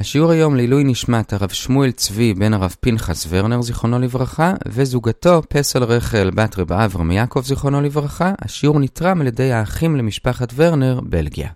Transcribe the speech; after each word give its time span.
השיעור 0.00 0.30
היום 0.30 0.56
לעילוי 0.56 0.84
נשמת 0.84 1.32
הרב 1.32 1.48
שמואל 1.48 1.90
צבי 1.90 2.34
בן 2.34 2.54
הרב 2.54 2.74
פנחס 2.80 3.26
ורנר 3.28 3.62
זיכרונו 3.62 3.98
לברכה 3.98 4.54
וזוגתו 4.68 5.42
פסל 5.48 5.84
רחל 5.84 6.30
בת 6.34 6.58
רב 6.58 6.72
אברהם 6.72 7.10
יעקב 7.10 7.40
זיכרונו 7.44 7.80
לברכה. 7.80 8.32
השיעור 8.38 8.80
נתרם 8.80 9.20
על 9.20 9.26
ידי 9.26 9.52
האחים 9.52 9.96
למשפחת 9.96 10.52
ורנר, 10.56 11.00
בלגיה. 11.02 11.48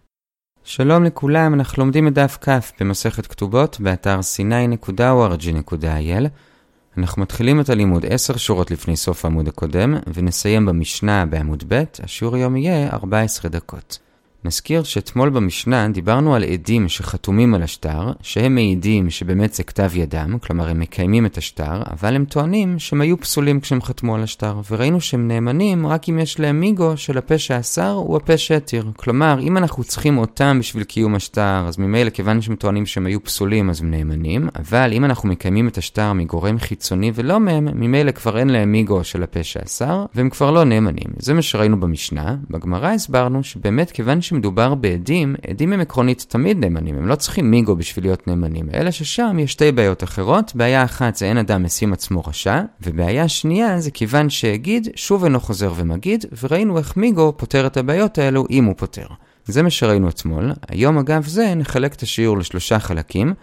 שלום 0.65 1.05
לכולם, 1.05 1.55
אנחנו 1.55 1.83
לומדים 1.83 2.09
את 2.09 2.15
דף 2.15 2.39
כ' 2.41 2.49
במסכת 2.81 3.27
כתובות 3.27 3.81
באתר 3.81 4.21
sny.org.il 4.21 6.27
אנחנו 6.99 7.23
מתחילים 7.23 7.61
את 7.61 7.71
הלימוד 7.71 8.07
10 8.07 8.37
שורות 8.37 8.71
לפני 8.71 8.97
סוף 8.97 9.25
העמוד 9.25 9.49
הקודם 9.49 9.95
ונסיים 10.15 10.67
במשנה 10.67 11.27
בעמוד 11.27 11.65
ב', 11.69 11.83
השיעור 12.03 12.37
היום 12.37 12.57
יהיה 12.57 12.91
14 12.93 13.51
דקות. 13.51 13.99
נזכיר 14.45 14.83
שאתמול 14.83 15.31
במשנה 15.31 15.89
דיברנו 15.89 16.35
על 16.35 16.45
עדים 16.45 16.89
שחתומים 16.89 17.55
על 17.55 17.63
השטר, 17.63 18.13
שהם 18.23 18.55
מעידים 18.55 19.11
שבאמת 19.11 19.55
זה 19.55 19.63
כתב 19.63 19.91
ידם, 19.95 20.37
כלומר 20.43 20.69
הם 20.69 20.81
מקיימים 20.81 21.27
את 21.27 21.39
השטר, 21.39 21.83
אבל 21.93 22.17
הם 22.17 22.25
טוענים 22.25 22.79
שהם 22.79 23.01
היו 23.01 23.21
פסולים 23.21 23.61
כשהם 23.61 23.83
חתמו 23.83 24.15
על 24.15 24.23
השטר, 24.23 24.61
וראינו 24.71 25.01
שהם 25.01 25.29
נאמנים 25.29 25.87
רק 25.87 26.09
אם 26.09 26.19
יש 26.19 26.41
להם 26.41 26.61
מיגו 26.61 26.97
של 26.97 27.19
הפה 27.19 27.39
שאסר 27.39 27.91
הוא 27.91 28.17
הפה 28.17 28.37
שהתיר. 28.37 28.91
כלומר, 28.97 29.41
אם 29.41 29.57
אנחנו 29.57 29.85
צריכים 29.85 30.19
אותם 30.19 30.57
בשביל 30.61 30.85
קיום 30.85 31.15
השטר, 31.15 31.65
אז 31.69 31.79
ממילא 31.79 32.11
כיוון 32.11 32.43
שהם 32.43 32.57
טוענים 32.57 32.87
שהם 32.87 33.07
היו 33.07 33.25
פסולים 33.25 33.71
אז 33.71 33.81
הם 33.81 33.91
נאמנים, 33.91 34.49
אבל 34.57 34.93
אם 34.93 35.05
אנחנו 35.05 35.29
מקיימים 35.29 35.69
את 35.69 35.79
השטר 35.79 36.13
מגורם 36.13 36.59
חיצוני 36.59 37.13
ולא 37.15 37.41
מהם, 37.41 37.69
ממילא 37.75 38.11
כבר 38.11 38.39
אין 38.39 38.49
להם 38.49 38.73
מיגו 38.73 39.05
של 39.05 39.23
הפה 39.23 39.43
שאסר, 39.43 40.05
והם 40.15 40.31
כבר 40.31 40.51
לא 40.51 40.65
נאמנים. 40.65 41.09
זה 41.19 41.35
מה 41.35 41.43
שראינו 41.43 41.81
במשנה. 41.81 42.37
בגמרא 42.51 42.89
הסברנו 42.89 43.45
שבאמת 43.45 43.91
כיוון 43.91 44.21
שמדובר 44.33 44.75
בעדים, 44.75 45.35
עדים 45.51 45.73
הם 45.73 45.81
עקרונית 45.81 46.27
תמיד 46.29 46.59
נאמנים, 46.59 46.97
הם 46.97 47.07
לא 47.07 47.15
צריכים 47.15 47.51
מיגו 47.51 47.77
בשביל 47.77 48.05
להיות 48.05 48.29
נאמנים, 48.29 48.69
אלא 48.75 48.91
ששם 48.91 49.39
יש 49.39 49.53
שתי 49.53 49.73
בעיות 49.73 50.05
אחרות, 50.05 50.53
בעיה 50.55 50.85
אחת 50.85 51.17
זה 51.17 51.27
אין 51.27 51.39
אדם 51.39 51.63
משים 51.63 51.93
עצמו 51.93 52.21
רשע, 52.21 52.61
ובעיה 52.83 53.29
שנייה 53.29 53.81
זה 53.81 53.91
כיוון 53.91 54.31
שהגיד 54.31 54.89
שוב 54.95 55.25
אינו 55.25 55.41
חוזר 55.41 55.73
ומגיד, 55.77 56.25
וראינו 56.43 56.79
איך 56.79 56.97
מיגו 56.97 57.33
פותר 57.37 57.67
את 57.67 57.77
הבעיות 57.77 58.19
האלו 58.19 58.45
אם 58.51 58.65
הוא 58.65 58.75
פותר. 58.77 59.07
זה 59.45 59.63
מה 59.63 59.71
שראינו 59.71 60.09
אתמול, 60.09 60.53
היום 60.69 60.99
אגב 60.99 61.27
זה 61.27 61.55
נחלק 61.55 61.95
את 61.95 62.03
השיעור 62.03 62.39
לשלושה 62.39 62.79
חלקים. 62.79 63.35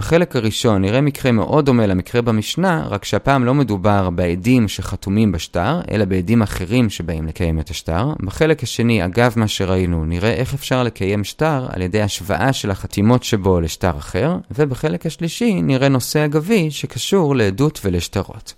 בחלק 0.00 0.36
הראשון 0.36 0.82
נראה 0.82 1.00
מקרה 1.00 1.32
מאוד 1.32 1.66
דומה 1.66 1.86
למקרה 1.86 2.22
במשנה, 2.22 2.86
רק 2.90 3.04
שהפעם 3.04 3.44
לא 3.44 3.54
מדובר 3.54 4.10
בעדים 4.10 4.68
שחתומים 4.68 5.32
בשטר, 5.32 5.80
אלא 5.90 6.04
בעדים 6.04 6.42
אחרים 6.42 6.90
שבאים 6.90 7.26
לקיים 7.26 7.60
את 7.60 7.70
השטר. 7.70 8.12
בחלק 8.20 8.62
השני, 8.62 9.04
אגב 9.04 9.32
מה 9.36 9.48
שראינו, 9.48 10.04
נראה 10.04 10.32
איך 10.32 10.54
אפשר 10.54 10.82
לקיים 10.82 11.24
שטר 11.24 11.66
על 11.68 11.82
ידי 11.82 12.02
השוואה 12.02 12.52
של 12.52 12.70
החתימות 12.70 13.24
שבו 13.24 13.60
לשטר 13.60 13.98
אחר, 13.98 14.36
ובחלק 14.50 15.06
השלישי 15.06 15.62
נראה 15.62 15.88
נושא 15.88 16.24
אגבי 16.24 16.70
שקשור 16.70 17.36
לעדות 17.36 17.80
ולשטרות. 17.84 18.54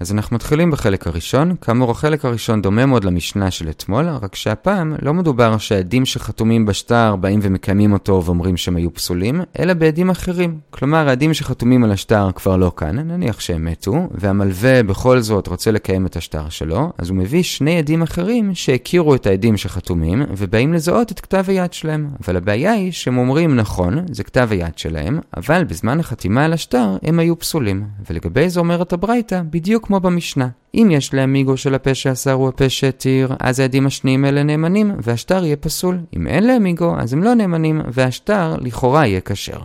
אז 0.00 0.12
אנחנו 0.12 0.36
מתחילים 0.36 0.70
בחלק 0.70 1.06
הראשון, 1.06 1.56
כאמור 1.60 1.90
החלק 1.90 2.24
הראשון 2.24 2.62
דומה 2.62 2.86
מאוד 2.86 3.04
למשנה 3.04 3.50
של 3.50 3.68
אתמול, 3.68 4.08
רק 4.08 4.34
שהפעם 4.34 4.94
לא 5.02 5.14
מדובר 5.14 5.58
שהעדים 5.58 6.04
שחתומים 6.04 6.66
בשטר 6.66 7.16
באים 7.16 7.40
ומקיימים 7.42 7.92
אותו 7.92 8.22
ואומרים 8.24 8.56
שהם 8.56 8.76
היו 8.76 8.94
פסולים, 8.94 9.40
אלא 9.58 9.74
בעדים 9.74 10.10
אחרים. 10.10 10.58
כלומר, 10.70 11.08
העדים 11.08 11.34
שחתומים 11.34 11.84
על 11.84 11.92
השטר 11.92 12.30
כבר 12.34 12.56
לא 12.56 12.72
כאן, 12.76 12.98
נניח 12.98 13.40
שהם 13.40 13.64
מתו, 13.64 14.08
והמלווה 14.10 14.82
בכל 14.82 15.20
זאת 15.20 15.46
רוצה 15.46 15.70
לקיים 15.70 16.06
את 16.06 16.16
השטר 16.16 16.48
שלו, 16.48 16.92
אז 16.98 17.10
הוא 17.10 17.16
מביא 17.16 17.42
שני 17.42 17.78
עדים 17.78 18.02
אחרים 18.02 18.54
שהכירו 18.54 19.14
את 19.14 19.26
העדים 19.26 19.56
שחתומים, 19.56 20.22
ובאים 20.36 20.72
לזהות 20.72 21.12
את 21.12 21.20
כתב 21.20 21.44
היד 21.48 21.72
שלהם. 21.72 22.10
אבל 22.24 22.36
הבעיה 22.36 22.72
היא 22.72 22.92
שהם 22.92 23.18
אומרים 23.18 23.56
נכון, 23.56 23.98
זה 24.10 24.24
כתב 24.24 24.48
היד 24.50 24.78
שלהם, 24.78 25.20
אבל 25.36 25.64
בזמן 25.64 26.00
החתימה 26.00 26.44
על 26.44 26.52
השטר 26.52 26.96
הם 27.02 27.18
היו 27.18 27.38
פסולים. 27.38 27.84
ולגבי 28.10 28.48
זה 28.48 28.60
אומרת 28.60 28.92
הברייתא, 28.92 29.42
בדיוק 29.50 29.85
כמו 29.86 30.00
במשנה. 30.00 30.48
אם 30.74 30.88
יש 30.90 31.14
להם 31.14 31.32
מיגו 31.32 31.56
של 31.56 31.74
הפה 31.74 31.94
שאסר 31.94 32.32
הוא 32.32 32.48
הפה 32.48 32.68
שהתיר, 32.68 33.34
אז 33.40 33.60
העדים 33.60 33.86
השניים 33.86 34.24
האלה 34.24 34.42
נאמנים, 34.42 34.92
והשטר 34.98 35.44
יהיה 35.44 35.56
פסול. 35.56 35.98
אם 36.16 36.26
אין 36.26 36.46
להם 36.46 36.62
מיגו, 36.62 36.94
אז 36.98 37.12
הם 37.12 37.22
לא 37.22 37.34
נאמנים, 37.34 37.80
והשטר 37.92 38.56
לכאורה 38.60 39.06
יהיה 39.06 39.20
כשר. 39.20 39.58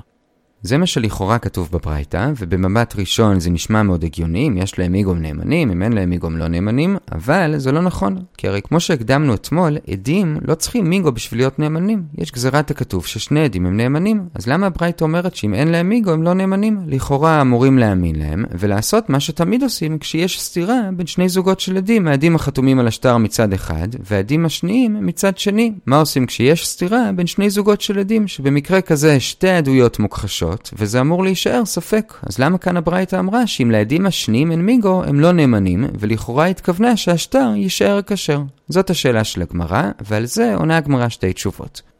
זה 0.63 0.77
מה 0.77 0.85
שלכאורה 0.85 1.39
כתוב 1.39 1.69
בברייתא, 1.71 2.31
ובמבט 2.37 2.95
ראשון 2.97 3.39
זה 3.39 3.49
נשמע 3.49 3.83
מאוד 3.83 4.03
הגיוני, 4.03 4.47
אם 4.47 4.57
יש 4.57 4.79
להם 4.79 4.91
מיגום 4.91 5.17
נאמנים, 5.17 5.71
אם 5.71 5.83
אין 5.83 5.93
להם 5.93 6.09
מיגום 6.09 6.37
לא 6.37 6.47
נאמנים, 6.47 6.97
אבל 7.11 7.53
זה 7.57 7.71
לא 7.71 7.81
נכון, 7.81 8.17
כי 8.37 8.47
הרי 8.47 8.61
כמו 8.61 8.79
שהקדמנו 8.79 9.33
אתמול, 9.33 9.77
עדים 9.91 10.37
לא 10.47 10.55
צריכים 10.55 10.89
מיגו 10.89 11.11
בשביל 11.11 11.39
להיות 11.39 11.59
נאמנים. 11.59 12.03
יש 12.17 12.31
גזירת 12.31 12.71
הכתוב 12.71 13.05
ששני 13.05 13.43
עדים 13.43 13.65
הם 13.65 13.77
נאמנים, 13.77 14.21
אז 14.35 14.47
למה 14.47 14.67
הברייתא 14.67 15.03
אומרת 15.03 15.35
שאם 15.35 15.53
אין 15.53 15.67
להם 15.67 15.89
מיגו 15.89 16.11
הם 16.11 16.23
לא 16.23 16.33
נאמנים? 16.33 16.79
לכאורה 16.87 17.41
אמורים 17.41 17.77
להאמין 17.77 18.15
להם, 18.15 18.45
ולעשות 18.59 19.09
מה 19.09 19.19
שתמיד 19.19 19.63
עושים 19.63 19.99
כשיש 19.99 20.41
סתירה 20.41 20.81
בין 20.95 21.07
שני 21.07 21.29
זוגות 21.29 21.59
של 21.59 21.77
עדים, 21.77 22.07
העדים 22.07 22.35
החתומים 22.35 22.79
על 22.79 22.87
השטר 22.87 23.17
מצד 23.17 23.53
אחד, 23.53 23.87
והעדים 24.09 24.45
השניים 24.45 25.05
מצד 25.05 25.37
שני. 25.37 25.73
מה 25.85 25.99
עושים 25.99 26.25
כשיש 26.25 26.67
סתירה 26.67 27.11
בין 27.15 27.27
שני 27.27 27.49
זוגות 27.49 27.81
של 27.81 27.99
עדים, 27.99 28.27
שבמקרה 28.27 28.81
כזה 28.81 29.19
שתי 29.19 29.49
עדויות 29.49 29.99
מוכחשות 29.99 30.50
וזה 30.73 31.01
אמור 31.01 31.23
להישאר 31.23 31.65
ספק. 31.65 32.13
אז 32.23 32.39
למה 32.39 32.57
כאן 32.57 32.77
הברייתא 32.77 33.15
אמרה 33.15 33.47
שאם 33.47 33.71
לעדים 33.71 34.05
השניים 34.05 34.51
אין 34.51 34.61
מיגו, 34.65 35.03
הם 35.03 35.19
לא 35.19 35.31
נאמנים, 35.31 35.85
ולכאורה 35.99 36.45
התכוונה 36.45 36.97
שהשטר 36.97 37.51
יישאר 37.55 37.99
כשר? 38.07 38.41
זאת 38.69 38.89
השאלה 38.89 39.23
של 39.23 39.41
הגמרא, 39.41 39.83
ועל 40.01 40.25
זה 40.25 40.55
עונה 40.55 40.77
הגמרא 40.77 41.09
שתי 41.09 41.33
תשובות. 41.33 41.90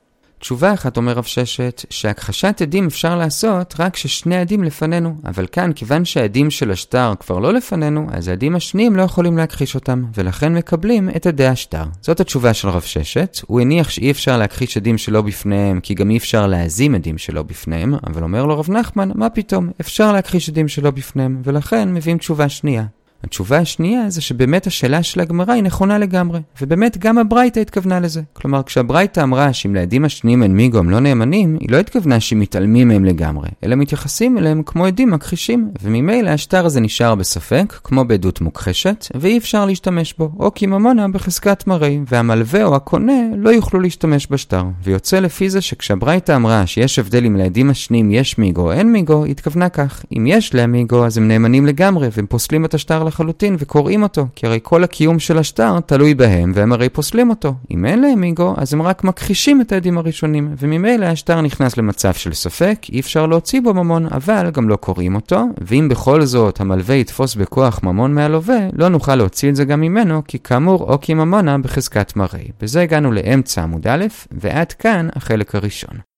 תשובה 0.41 0.73
אחת 0.73 0.97
אומר 0.97 1.13
רב 1.13 1.23
ששת, 1.23 1.85
שהכחשת 1.89 2.61
עדים 2.61 2.85
אפשר 2.85 3.15
לעשות 3.15 3.75
רק 3.79 3.93
כששני 3.93 4.37
עדים 4.37 4.63
לפנינו, 4.63 5.15
אבל 5.25 5.47
כאן, 5.51 5.71
כיוון 5.75 6.05
שהעדים 6.05 6.51
של 6.51 6.71
השטר 6.71 7.13
כבר 7.19 7.39
לא 7.39 7.53
לפנינו, 7.53 8.07
אז 8.11 8.27
העדים 8.27 8.55
השניים 8.55 8.95
לא 8.95 9.01
יכולים 9.01 9.37
להכחיש 9.37 9.75
אותם, 9.75 10.03
ולכן 10.15 10.53
מקבלים 10.53 11.09
את 11.09 11.27
עדי 11.27 11.45
השטר. 11.45 11.83
זאת 12.01 12.19
התשובה 12.19 12.53
של 12.53 12.69
רב 12.69 12.81
ששת, 12.81 13.41
הוא 13.47 13.61
הניח 13.61 13.89
שאי 13.89 14.11
אפשר 14.11 14.37
להכחיש 14.37 14.77
עדים 14.77 14.97
שלא 14.97 15.21
בפניהם, 15.21 15.79
כי 15.79 15.93
גם 15.93 16.11
אי 16.11 16.17
אפשר 16.17 16.47
להזים 16.47 16.95
עדים 16.95 17.17
שלא 17.17 17.43
בפניהם, 17.43 17.93
אבל 18.07 18.23
אומר 18.23 18.45
לו 18.45 18.59
רב 18.59 18.71
נחמן, 18.71 19.09
מה 19.15 19.29
פתאום, 19.29 19.69
אפשר 19.81 20.11
להכחיש 20.11 20.49
עדים 20.49 20.67
שלא 20.67 20.91
בפניהם, 20.91 21.41
ולכן 21.43 21.93
מביאים 21.93 22.17
תשובה 22.17 22.49
שנייה. 22.49 22.85
התשובה 23.23 23.57
השנייה 23.57 24.09
זה 24.09 24.21
שבאמת 24.21 24.67
השאלה 24.67 25.03
של 25.03 25.19
הגמרא 25.19 25.53
היא 25.53 25.63
נכונה 25.63 25.97
לגמרי, 25.97 26.39
ובאמת 26.61 26.97
גם 26.97 27.17
הברייתא 27.17 27.59
התכוונה 27.59 27.99
לזה. 27.99 28.21
כלומר, 28.33 28.63
כשהברייתא 28.63 29.21
אמרה 29.21 29.53
שאם 29.53 29.75
לעדים 29.75 30.05
השניים 30.05 30.43
אין 30.43 30.55
מיגו 30.55 30.77
הם 30.77 30.89
לא 30.89 30.99
נאמנים, 30.99 31.57
היא 31.59 31.69
לא 31.71 31.77
התכוונה 31.77 32.19
שמתעלמים 32.19 32.87
מהם 32.87 33.05
לגמרי, 33.05 33.49
אלא 33.63 33.75
מתייחסים 33.75 34.37
אליהם 34.37 34.63
כמו 34.65 34.85
עדים 34.85 35.11
מכחישים, 35.11 35.71
וממילא 35.83 36.29
השטר 36.29 36.65
הזה 36.65 36.79
נשאר 36.79 37.15
בספק, 37.15 37.79
כמו 37.83 38.05
בעדות 38.05 38.41
מוכחשת, 38.41 39.07
ואי 39.15 39.37
אפשר 39.37 39.65
להשתמש 39.65 40.13
בו, 40.17 40.31
או 40.39 40.53
כי 40.53 40.65
ממונה 40.65 41.07
בחזקת 41.07 41.67
מראי, 41.67 41.99
והמלווה 42.07 42.63
או 42.63 42.75
הקונה 42.75 43.21
לא 43.37 43.49
יוכלו 43.49 43.79
להשתמש 43.79 44.27
בשטר. 44.31 44.63
ויוצא 44.83 45.19
לפי 45.19 45.49
זה 45.49 45.61
שכשהברייתא 45.61 46.35
אמרה 46.35 46.67
שיש 46.67 46.99
הבדל 46.99 47.25
אם 47.25 47.35
לעדים 47.35 47.69
השניים 47.69 48.11
יש 48.11 48.37
מיגו 48.37 48.61
או 48.61 48.71
אין 48.71 48.91
מיגו, 48.91 49.23
היא 49.23 49.31
התכוונה 49.31 49.69
כך, 49.69 50.03
אם 50.17 50.25
יש 50.27 50.53
להם 50.55 50.71
מיגו 50.71 51.05
אז 51.05 51.17
הם 51.17 51.27
נאמנים 51.27 51.65
לגמרי, 51.65 52.07
והם 52.11 52.25
פוסלים 52.25 52.65
את 52.65 52.73
השטר 52.73 53.03
לחלוטין 53.11 53.55
וקוראים 53.59 54.03
אותו, 54.03 54.27
כי 54.35 54.47
הרי 54.47 54.59
כל 54.63 54.83
הקיום 54.83 55.19
של 55.19 55.37
השטר 55.37 55.79
תלוי 55.79 56.13
בהם, 56.13 56.51
והם 56.55 56.73
הרי 56.73 56.89
פוסלים 56.89 57.29
אותו. 57.29 57.53
אם 57.71 57.85
אין 57.85 58.01
להם 58.01 58.21
מיגו, 58.21 58.53
אז 58.57 58.73
הם 58.73 58.81
רק 58.81 59.03
מכחישים 59.03 59.61
את 59.61 59.71
העדים 59.71 59.97
הראשונים, 59.97 60.55
וממילא 60.57 61.05
השטר 61.05 61.41
נכנס 61.41 61.77
למצב 61.77 62.13
של 62.13 62.33
ספק, 62.33 62.77
אי 62.89 62.99
אפשר 62.99 63.25
להוציא 63.25 63.61
בו 63.61 63.73
ממון, 63.73 64.07
אבל 64.11 64.49
גם 64.49 64.69
לא 64.69 64.75
קוראים 64.75 65.15
אותו, 65.15 65.43
ואם 65.61 65.87
בכל 65.89 66.21
זאת 66.25 66.59
המלווה 66.59 66.95
יתפוס 66.95 67.35
בכוח 67.35 67.83
ממון 67.83 68.13
מהלווה, 68.13 68.59
לא 68.73 68.89
נוכל 68.89 69.15
להוציא 69.15 69.49
את 69.49 69.55
זה 69.55 69.65
גם 69.65 69.81
ממנו, 69.81 70.21
כי 70.27 70.39
כאמור, 70.39 70.93
או 70.93 71.01
כי 71.01 71.13
ממונה 71.13 71.57
בחזקת 71.57 72.15
מראי. 72.15 72.47
בזה 72.61 72.81
הגענו 72.81 73.11
לאמצע 73.11 73.63
עמוד 73.63 73.87
א', 73.87 74.05
ועד 74.31 74.71
כאן 74.71 75.07
החלק 75.15 75.55
הראשון. 75.55 76.10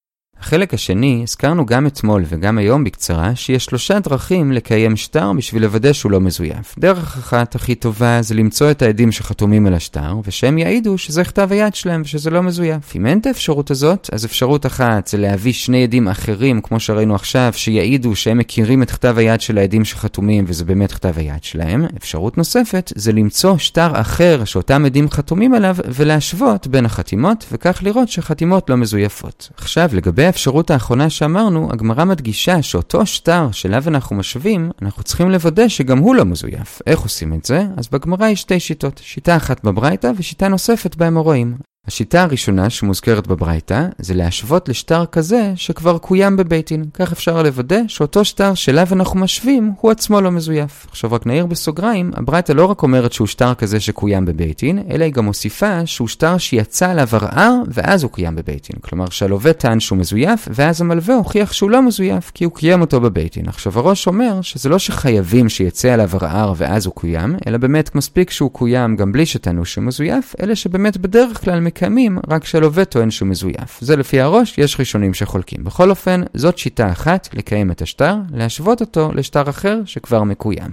החלק 0.44 0.74
השני, 0.74 1.22
הזכרנו 1.24 1.66
גם 1.66 1.88
אתמול 1.88 2.24
וגם 2.28 2.58
היום 2.58 2.84
בקצרה, 2.84 3.36
שיש 3.36 3.66
שלושה 3.66 4.00
דרכים 4.00 4.52
לקיים 4.52 4.96
שטר 4.96 5.34
בשביל 5.34 5.62
לוודא 5.62 5.94
שהוא 5.94 6.12
לא 6.12 6.22
מזויף. 6.22 6.76
דרך 6.80 7.18
אחת 7.18 7.56
הכי 7.56 7.76
טובה 7.76 8.22
זה 8.22 8.36
למצוא 8.36 8.72
את 8.72 8.82
העדים 8.82 9.12
שחתומים 9.12 9.68
על 9.68 9.74
השטר, 9.74 10.16
ושהם 10.26 10.58
יעידו 10.58 10.98
שזה 10.98 11.24
כתב 11.24 11.48
היד 11.52 11.76
שלהם 11.76 12.02
ושזה 12.06 12.30
לא 12.30 12.44
מזויף. 12.44 12.96
אם 12.96 13.06
אין 13.06 13.20
את 13.20 13.26
האפשרות 13.26 13.72
הזאת, 13.72 14.10
אז 14.12 14.26
אפשרות 14.26 14.66
אחת 14.66 15.08
זה 15.08 15.18
להביא 15.18 15.54
שני 15.54 15.84
עדים 15.84 16.08
אחרים, 16.08 16.62
כמו 16.62 16.80
שראינו 16.80 17.16
עכשיו, 17.16 17.52
שיעידו 17.56 18.16
שהם 18.16 18.38
מכירים 18.38 18.84
את 18.84 18.92
כתב 18.92 19.16
היד 19.18 19.42
של 19.42 19.58
העדים 19.58 19.86
שחתומים 19.86 20.46
וזה 20.48 20.66
באמת 20.66 20.92
כתב 20.92 21.14
היד 21.16 21.44
שלהם. 21.44 21.86
אפשרות 21.98 22.38
נוספת 22.38 22.92
זה 22.96 23.12
למצוא 23.12 23.58
שטר 23.58 24.02
אחר 24.02 24.46
שאותם 24.46 24.86
עדים 24.86 25.10
חתומים 25.10 25.54
עליו 25.54 25.76
ולהשוות 25.86 26.68
בין 26.68 26.86
החתימות, 26.86 27.46
וכך 27.52 27.80
לראות 27.84 28.10
שהחתימות 28.10 28.70
לא 28.70 28.76
מזויפות. 28.76 29.50
עכשיו, 29.58 29.90
לגבי 29.94 30.33
האפשרות 30.34 30.72
האחרונה 30.72 31.10
שאמרנו, 31.10 31.70
הגמרא 31.72 32.06
מדגישה 32.06 32.62
שאותו 32.62 33.06
שטר 33.06 33.52
שאליו 33.52 33.84
אנחנו 33.88 34.16
משווים, 34.16 34.72
אנחנו 34.82 35.04
צריכים 35.04 35.30
לוודא 35.30 35.68
שגם 35.68 35.98
הוא 35.98 36.16
לא 36.16 36.26
מזויף. 36.26 36.82
איך 36.88 37.00
עושים 37.00 37.34
את 37.34 37.46
זה? 37.46 37.64
אז 37.78 37.88
בגמרא 37.88 38.28
יש 38.28 38.42
שתי 38.42 38.60
שיטות. 38.60 39.02
שיטה 39.04 39.36
אחת 39.36 39.64
בברייתא 39.64 40.12
ושיטה 40.18 40.48
נוספת 40.48 40.96
באמוראים. 40.96 41.58
השיטה 41.88 42.24
הראשונה 42.24 42.70
שמוזכרת 42.70 43.28
בברייתא 43.28 43.88
זה 43.98 44.14
להשוות 44.14 44.70
לשטר 44.70 45.06
כזה 45.06 45.52
שכבר 45.56 45.98
קוים 45.98 46.38
בבית 46.38 46.70
דין. 46.70 46.86
כך 46.94 47.12
אפשר 47.12 47.44
לוודא 47.44 47.80
שאותו 47.88 48.26
שטר 48.26 48.54
שאליו 48.54 48.88
אנחנו 48.92 49.20
משווים 49.20 49.72
הוא 49.82 49.92
עצמו 49.92 50.22
לא 50.22 50.32
מזויף. 50.32 50.88
עכשיו 50.90 51.12
רק 51.12 51.26
נעיר 51.26 51.46
בסוגריים, 51.46 52.12
הברייתא 52.16 52.52
לא 52.52 52.66
רק 52.66 52.84
אומרת 52.84 53.14
שהוא 53.14 53.28
שטר 53.28 53.54
כזה 53.54 53.80
שקוים 53.80 54.26
בבית 54.26 54.60
דין, 54.60 54.80
אלא 54.92 55.04
היא 55.04 55.14
גם 55.14 55.26
מוסיפה 55.26 55.86
שהוא 55.86 56.08
שטר 56.08 56.38
שיצא 56.38 56.90
עליו 56.90 57.08
ערער 57.14 57.56
ואז 57.68 58.04
הוא 58.04 58.12
קוים 58.12 58.36
בבית 58.36 58.68
דין. 58.72 58.80
כלומר 58.82 59.10
שהלווה 59.10 59.54
טען 59.54 59.80
שהוא 59.80 59.98
מזויף 59.98 60.48
ואז 60.52 60.82
המלווה 60.82 61.16
הוכיח 61.16 61.54
שהוא 61.54 61.72
לא 61.72 61.82
מזויף 61.82 62.32
כי 62.34 62.44
הוא 62.44 62.54
קיים 62.54 62.82
אותו 62.82 63.02
בבית 63.02 63.34
דין. 63.36 63.48
עכשיו 63.48 63.80
הראש 63.80 64.08
אומר 64.08 64.42
שזה 64.42 64.70
לא 64.70 64.80
שחייבים 64.80 65.50
שיצא 65.50 65.90
עליו 65.94 66.10
ערער 66.14 66.54
ואז 66.58 66.86
הוא 66.86 66.94
קוים, 66.94 67.36
אלא 67.48 67.58
באמת 67.58 67.96
מספיק 67.96 68.30
שהוא 68.30 68.52
קוים 68.52 68.96
גם 68.96 69.12
בלי 69.12 69.26
שטענו 69.26 69.66
שהוא 69.66 69.84
מזויף, 69.84 70.36
מקיימים 71.74 72.20
רק 72.28 72.46
שהלווה 72.46 72.86
טוען 72.86 73.12
שהוא 73.12 73.28
מזויף. 73.28 73.80
זה 73.82 73.96
לפי 73.96 74.22
הראש, 74.22 74.58
יש 74.58 74.80
ראשונים 74.80 75.14
שחולקים. 75.14 75.64
בכל 75.64 75.90
אופן, 75.90 76.22
זאת 76.34 76.58
שיטה 76.58 76.92
אחת 76.92 77.30
לקיים 77.34 77.72
את 77.72 77.82
השטר, 77.82 78.16
להשוות 78.34 78.82
אותו 78.82 79.12
לשטר 79.16 79.50
אחר 79.50 79.80
שכבר 79.86 80.24
מקוים. 80.24 80.72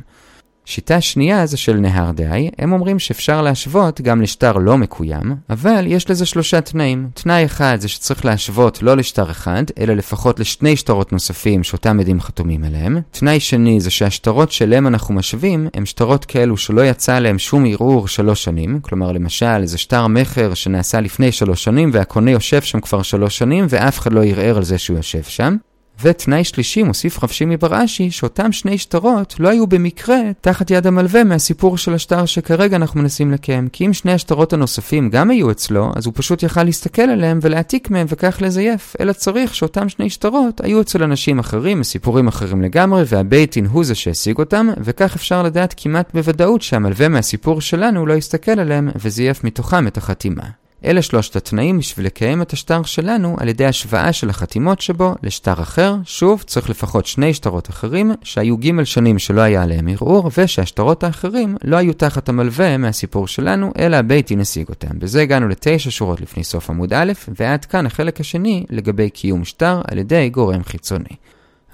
שיטה 0.70 1.00
שנייה 1.00 1.46
זה 1.46 1.56
של 1.56 1.76
נהר 1.76 2.10
דאי, 2.10 2.50
הם 2.58 2.72
אומרים 2.72 2.98
שאפשר 2.98 3.42
להשוות 3.42 4.00
גם 4.00 4.22
לשטר 4.22 4.52
לא 4.52 4.78
מקוים, 4.78 5.34
אבל 5.50 5.84
יש 5.86 6.10
לזה 6.10 6.26
שלושה 6.26 6.60
תנאים. 6.60 7.08
תנאי 7.14 7.44
אחד 7.44 7.76
זה 7.80 7.88
שצריך 7.88 8.24
להשוות 8.24 8.82
לא 8.82 8.96
לשטר 8.96 9.30
אחד, 9.30 9.62
אלא 9.78 9.94
לפחות 9.94 10.40
לשני 10.40 10.76
שטרות 10.76 11.12
נוספים 11.12 11.62
שאותם 11.62 12.00
עדים 12.00 12.20
חתומים 12.20 12.64
עליהם. 12.64 12.98
תנאי 13.10 13.40
שני 13.40 13.80
זה 13.80 13.90
שהשטרות 13.90 14.52
שלהם 14.52 14.86
אנחנו 14.86 15.14
משווים, 15.14 15.68
הם 15.74 15.86
שטרות 15.86 16.24
כאלו 16.24 16.56
שלא 16.56 16.86
יצא 16.86 17.16
עליהם 17.16 17.38
שום 17.38 17.64
ערעור 17.66 18.08
שלוש 18.08 18.44
שנים, 18.44 18.80
כלומר 18.82 19.12
למשל 19.12 19.60
איזה 19.62 19.78
שטר 19.78 20.06
מכר 20.06 20.54
שנעשה 20.54 21.00
לפני 21.00 21.32
שלוש 21.32 21.64
שנים 21.64 21.90
והקונה 21.92 22.30
יושב 22.30 22.62
שם 22.62 22.80
כבר 22.80 23.02
שלוש 23.02 23.38
שנים 23.38 23.66
ואף 23.68 23.98
אחד 23.98 24.12
לא 24.12 24.24
ערער 24.24 24.56
על 24.56 24.64
זה 24.64 24.78
שהוא 24.78 24.96
יושב 24.96 25.22
שם. 25.22 25.56
ותנאי 26.02 26.44
שלישי 26.44 26.82
מוסיף 26.82 27.24
רב 27.24 27.30
שימי 27.30 27.56
בראשי 27.56 28.10
שאותם 28.10 28.52
שני 28.52 28.78
שטרות 28.78 29.34
לא 29.38 29.48
היו 29.48 29.66
במקרה 29.66 30.16
תחת 30.40 30.70
יד 30.70 30.86
המלווה 30.86 31.24
מהסיפור 31.24 31.78
של 31.78 31.94
השטר 31.94 32.26
שכרגע 32.26 32.76
אנחנו 32.76 33.00
מנסים 33.00 33.32
לקיים. 33.32 33.68
כי 33.68 33.86
אם 33.86 33.92
שני 33.92 34.12
השטרות 34.12 34.52
הנוספים 34.52 35.10
גם 35.10 35.30
היו 35.30 35.50
אצלו, 35.50 35.90
אז 35.96 36.06
הוא 36.06 36.14
פשוט 36.16 36.42
יכל 36.42 36.62
להסתכל 36.62 37.02
עליהם 37.02 37.38
ולהעתיק 37.42 37.90
מהם 37.90 38.06
וכך 38.08 38.38
לזייף. 38.40 38.96
אלא 39.00 39.12
צריך 39.12 39.54
שאותם 39.54 39.88
שני 39.88 40.10
שטרות 40.10 40.60
היו 40.60 40.80
אצל 40.80 41.02
אנשים 41.02 41.38
אחרים 41.38 41.80
מסיפורים 41.80 42.28
אחרים 42.28 42.62
לגמרי, 42.62 43.02
והבייטין 43.06 43.66
הוא 43.66 43.84
זה 43.84 43.94
שהשיג 43.94 44.38
אותם, 44.38 44.68
וכך 44.80 45.16
אפשר 45.16 45.42
לדעת 45.42 45.74
כמעט 45.76 46.14
בוודאות 46.14 46.62
שהמלווה 46.62 47.08
מהסיפור 47.08 47.60
שלנו 47.60 48.06
לא 48.06 48.14
הסתכל 48.14 48.60
עליהם 48.60 48.88
וזייף 48.96 49.44
מתוכם 49.44 49.86
את 49.86 49.96
החתימה. 49.96 50.59
אלה 50.84 51.02
שלושת 51.02 51.36
התנאים 51.36 51.78
בשביל 51.78 52.06
לקיים 52.06 52.42
את 52.42 52.52
השטר 52.52 52.82
שלנו 52.82 53.36
על 53.40 53.48
ידי 53.48 53.66
השוואה 53.66 54.12
של 54.12 54.30
החתימות 54.30 54.80
שבו 54.80 55.14
לשטר 55.22 55.62
אחר. 55.62 55.94
שוב, 56.04 56.42
צריך 56.46 56.70
לפחות 56.70 57.06
שני 57.06 57.34
שטרות 57.34 57.70
אחרים 57.70 58.12
שהיו 58.22 58.56
ג' 58.56 58.84
שנים 58.84 59.18
שלא 59.18 59.40
היה 59.40 59.62
עליהם 59.62 59.88
ערעור, 59.88 60.30
ושהשטרות 60.38 61.04
האחרים 61.04 61.56
לא 61.64 61.76
היו 61.76 61.92
תחת 61.92 62.28
המלווה 62.28 62.76
מהסיפור 62.76 63.26
שלנו, 63.26 63.72
אלא 63.78 63.96
הבית 63.96 64.30
השיג 64.40 64.68
אותם. 64.68 64.98
בזה 64.98 65.22
הגענו 65.22 65.48
לתשע 65.48 65.90
שורות 65.90 66.20
לפני 66.20 66.44
סוף 66.44 66.70
עמוד 66.70 66.92
א', 66.92 67.12
ועד 67.40 67.64
כאן 67.64 67.86
החלק 67.86 68.20
השני 68.20 68.64
לגבי 68.70 69.10
קיום 69.10 69.44
שטר 69.44 69.80
על 69.90 69.98
ידי 69.98 70.28
גורם 70.28 70.64
חיצוני. 70.64 71.16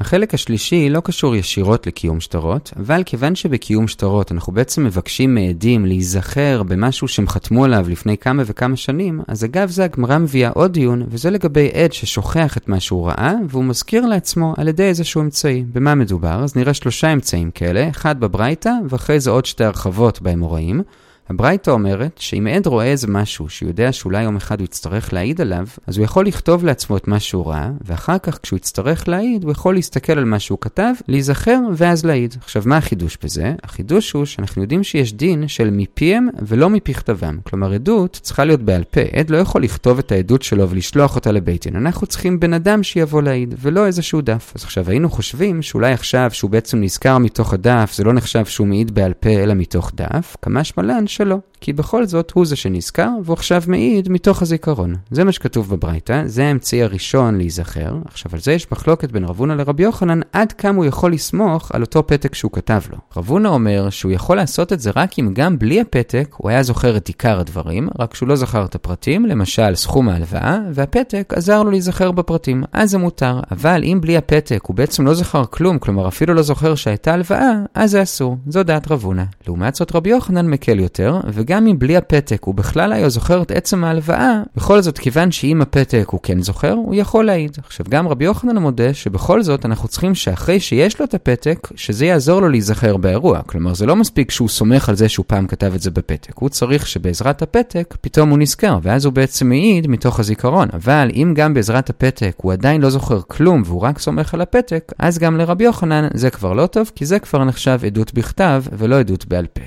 החלק 0.01 0.35
השלישי 0.35 0.91
לא 0.91 1.01
קשור 1.01 1.37
ישירות 1.37 1.87
לקיום 1.87 2.21
שטרות, 2.21 2.73
אבל 2.77 3.03
כיוון 3.07 3.35
שבקיום 3.35 3.89
שטרות 3.89 4.33
אנחנו 4.33 4.53
בעצם 4.53 4.85
מבקשים 4.85 5.35
מעדים 5.35 5.87
להיזכר 5.87 6.63
במשהו 6.63 7.09
שהם 7.09 7.29
חתמו 7.29 7.65
עליו 7.65 7.87
לפני 7.89 8.19
כמה 8.19 8.43
וכמה 8.47 8.77
שנים, 8.77 9.21
אז 9.29 9.45
אגב 9.45 9.71
זה 9.71 9.85
הגמרא 9.85 10.19
מביאה 10.19 10.51
עוד 10.51 10.73
דיון, 10.73 11.03
וזה 11.09 11.31
לגבי 11.31 11.71
עד 11.73 11.93
ששוכח 11.93 12.57
את 12.57 12.69
מה 12.69 12.81
שהוא 12.81 13.09
ראה, 13.09 13.33
והוא 13.49 13.65
מזכיר 13.65 14.07
לעצמו 14.07 14.55
על 14.57 14.69
ידי 14.69 14.83
איזשהו 14.83 15.21
אמצעי. 15.21 15.65
במה 15.73 15.95
מדובר? 15.95 16.45
אז 16.45 16.57
נראה 16.57 16.75
שלושה 16.75 17.13
אמצעים 17.13 17.51
כאלה, 17.51 17.89
אחד 17.91 18.21
בברייתא, 18.21 18.73
ואחרי 18.89 19.21
זה 19.21 19.31
עוד 19.31 19.47
שתי 19.47 19.65
הרחבות 19.65 20.23
באמוראים. 20.23 20.83
הברייתא 21.29 21.71
אומרת 21.71 22.19
שאם 22.19 22.47
עד 22.47 22.67
רואה 22.67 22.85
איזה 22.85 23.07
משהו 23.07 23.49
שיודע 23.49 23.93
שאולי 23.93 24.23
יום 24.23 24.37
אחד 24.37 24.61
הוא 24.61 24.65
יצטרך 24.65 25.13
להעיד 25.13 25.41
עליו, 25.41 25.67
אז 25.87 25.97
הוא 25.97 26.05
יכול 26.05 26.27
לכתוב 26.27 26.65
לעצמו 26.65 26.97
את 26.97 27.09
מה 27.09 27.21
שהוא 27.21 27.47
ראה, 27.47 27.71
ואחר 27.85 28.19
כך 28.19 28.39
כשהוא 28.43 28.57
יצטרך 28.57 29.09
להעיד, 29.09 29.45
הוא 29.45 29.53
יכול 29.53 29.75
להסתכל 29.75 30.13
על 30.13 30.25
מה 30.25 30.39
שהוא 30.39 30.59
כתב, 30.61 30.93
להיזכר 31.09 31.59
ואז 31.77 32.05
להעיד. 32.05 32.35
עכשיו, 32.43 32.63
מה 32.67 32.77
החידוש 32.77 33.19
בזה? 33.25 33.55
החידוש 33.63 34.13
הוא 34.13 34.25
שאנחנו 34.25 34.63
יודעים 34.63 34.83
שיש 34.83 35.13
דין 35.13 35.49
של 35.49 35.71
מפיהם 35.71 36.29
ולא 36.43 36.71
מפכתבם. 36.71 37.39
כלומר, 37.43 37.73
עדות 37.73 38.21
צריכה 38.23 38.45
להיות 38.45 38.63
בעל 38.63 38.85
פה. 38.85 39.01
עד 39.13 39.31
לא 39.31 39.37
יכול 39.37 39.63
לכתוב 39.63 39.99
את 39.99 40.13
העדות 40.13 40.43
שלו 40.43 40.71
ולשלוח 40.71 41.17
אותה 41.17 41.33
לבית 41.33 41.67
דין. 41.67 41.77
אנחנו 41.77 42.07
צריכים 42.07 42.41
בן 42.41 42.53
אדם 42.53 42.83
שיבוא 42.83 43.23
להעיד, 43.23 43.55
ולא 43.59 43.87
איזשהו 43.87 44.21
דף. 44.21 44.53
אז 44.55 44.65
עכשיו 44.65 44.91
היינו 44.91 45.11
חושבים 45.11 45.63
שאולי 45.63 45.93
עכשיו 45.93 46.31
שהוא 46.33 46.51
בעצם 46.51 46.81
נזכר 46.81 47.19
מתוך 47.19 47.55
הדף, 47.55 47.93
זה 47.95 48.05
לא 48.05 48.13
נחשב 48.13 48.45
שהוא 48.45 48.67
מעיד 48.67 48.95
בעל 48.95 49.13
פה 49.13 49.31
אלא 49.31 49.55
מתוך 49.55 49.93
דף, 49.95 50.37
כמה 50.43 50.65
שמלן 50.65 51.07
שלו, 51.17 51.41
כי 51.61 51.73
בכל 51.73 52.07
זאת 52.07 52.31
הוא 52.31 52.47
זה 52.47 52.57
שנזכר, 52.57 53.09
והוא 53.25 53.35
עכשיו 53.35 53.63
מעיד 53.67 54.09
מתוך 54.09 54.43
הזיכרון. 54.43 54.95
זה 55.11 55.25
מה 55.25 55.33
שכתוב 55.33 55.71
בברייתא, 55.71 56.23
זה 56.27 56.47
האמצעי 56.47 56.83
הראשון 56.83 57.39
להיזכר. 57.39 57.97
עכשיו 58.05 58.33
על 58.35 58.41
זה 58.41 58.53
יש 58.53 58.73
מחלוקת 58.73 59.13
בין 59.13 59.25
רבונה 59.25 59.55
לרבי 59.55 59.83
יוחנן, 59.83 60.21
עד 60.33 60.53
כמה 60.53 60.77
הוא 60.77 60.85
יכול 60.85 61.13
לסמוך 61.13 61.71
על 61.75 61.83
אותו 61.83 62.07
פתק 62.07 62.35
שהוא 62.35 62.53
כתב 62.53 62.81
לו. 62.91 62.99
רבונה 63.17 63.49
אומר 63.49 63.91
שהוא 63.91 64.13
יכול 64.13 64.37
לעשות 64.37 64.73
את 64.73 64.81
זה 64.81 64.91
רק 64.97 65.19
אם 65.19 65.31
גם 65.35 65.59
בלי 65.59 65.81
הפתק 65.81 66.35
הוא 66.37 66.51
היה 66.51 66.63
זוכר 66.63 66.97
את 66.97 67.09
עיקר 67.09 67.41
הדברים, 67.41 67.89
רק 67.99 68.15
שהוא 68.15 68.29
לא 68.29 68.37
זכר 68.37 68.65
את 68.65 68.75
הפרטים, 68.75 69.27
למשל 69.27 69.75
סכום 69.75 70.09
ההלוואה, 70.09 70.59
והפתק 70.73 71.33
עזר 71.37 71.63
לו 71.63 71.71
להיזכר 71.71 72.11
בפרטים, 72.11 72.63
אז 72.73 72.91
זה 72.91 72.99
מותר. 72.99 73.41
אבל 73.51 73.83
אם 73.85 73.99
בלי 74.01 74.17
הפתק 74.17 74.61
הוא 74.63 74.77
בעצם 74.77 75.07
לא 75.07 75.15
זכר 75.15 75.45
כלום, 75.45 75.79
כלומר 75.79 76.09
אפילו 76.09 76.35
לא 76.35 76.43
זוכר 76.43 76.75
שהייתה 76.75 77.15
הלוואה, 77.15 77.53
אז 77.75 77.91
זה 77.91 78.03
אסור. 78.03 78.37
זו 78.47 78.63
דעת 78.63 78.91
רבונה. 78.91 79.25
לעומת 79.47 79.75
זאת 79.75 79.97
רבי 79.97 80.11
יוחנן 80.11 80.47
מקל 80.47 80.81
יותר, 80.81 81.21
וגם 81.47 81.67
אם 81.67 81.79
בלי 81.79 81.97
הפתק 81.97 82.45
הוא 82.45 82.55
בכלל 82.55 82.93
היה 82.93 83.09
זוכר 83.09 83.43
את 83.43 83.51
עצם 83.51 83.85
ההלוואה, 83.85 84.43
בכל 84.57 84.81
זאת, 84.81 84.99
כיוון 84.99 85.31
שעם 85.33 85.63
הפתק 85.63 86.05
הוא 86.07 86.21
כן 86.23 86.43
זוכר, 86.43 86.73
הוא 86.73 86.95
יכול 86.95 87.27
להעיד. 87.27 87.57
עכשיו, 87.65 87.87
גם 87.89 88.09
רבי 88.09 88.25
יוחנן 88.25 88.59
מודה 88.59 88.95
שבכל 88.95 89.43
זאת 89.43 89.65
אנחנו 89.65 89.89
צריכים 89.89 90.15
שאחרי 90.15 90.61
שיש 90.61 91.01
לו 91.01 91.05
את 91.05 91.15
הפתק, 91.15 91.69
שזה 91.75 92.07
יעזור 92.07 92.41
לו 92.41 92.49
להיזכר 92.49 92.97
באירוע. 92.97 93.43
כלומר, 93.43 93.75
זה 93.75 93.87
לא 93.87 93.97
מספיק 93.97 94.31
שהוא 94.31 94.49
סומך 94.49 94.89
על 94.89 94.97
זה 94.97 95.09
שהוא 95.09 95.25
פעם 95.27 95.47
כתב 95.47 95.73
את 95.75 95.81
זה 95.81 95.91
בפתק. 95.91 96.33
הוא 96.35 96.49
צריך 96.49 96.87
שבעזרת 96.87 97.43
הפתק, 97.43 97.97
פתאום 98.01 98.31
הוא 98.31 98.39
נזכר, 98.39 98.79
ואז 98.83 99.05
הוא 99.05 99.13
בעצם 99.13 99.49
מעיד 99.49 99.87
מתוך 99.87 100.21
הזיכרון. 100.21 100.69
אבל 100.73 101.11
אם 101.15 101.33
גם 101.37 101.55
בעזרת 101.55 101.91
הפתק 101.91 102.35
הוא 102.37 102.53
עדיין 102.53 102.81
לא 102.81 102.91
זוכר 102.91 103.21
כלום 103.27 103.63
והוא 103.67 103.81
רק 103.81 103.99
סומך 103.99 104.35
על 104.35 104.41
הפתק, 104.41 104.93
אז 104.99 105.19
גם 105.19 105.37
לרבי 105.37 105.65
יוחנן 105.65 106.09
זה 106.15 106.31
כבר 106.31 106.53
לא 106.53 106.67
טוב, 106.67 106.91
כי 106.95 107.07
זה 107.07 107.19
כבר 107.19 107.45
נחשב 107.45 107.81
עדות 107.87 108.15
בכתב 108.15 108.65
ולא 108.73 108.99
עדות 108.99 109.27
בעל 109.27 109.47
פה. 109.47 109.63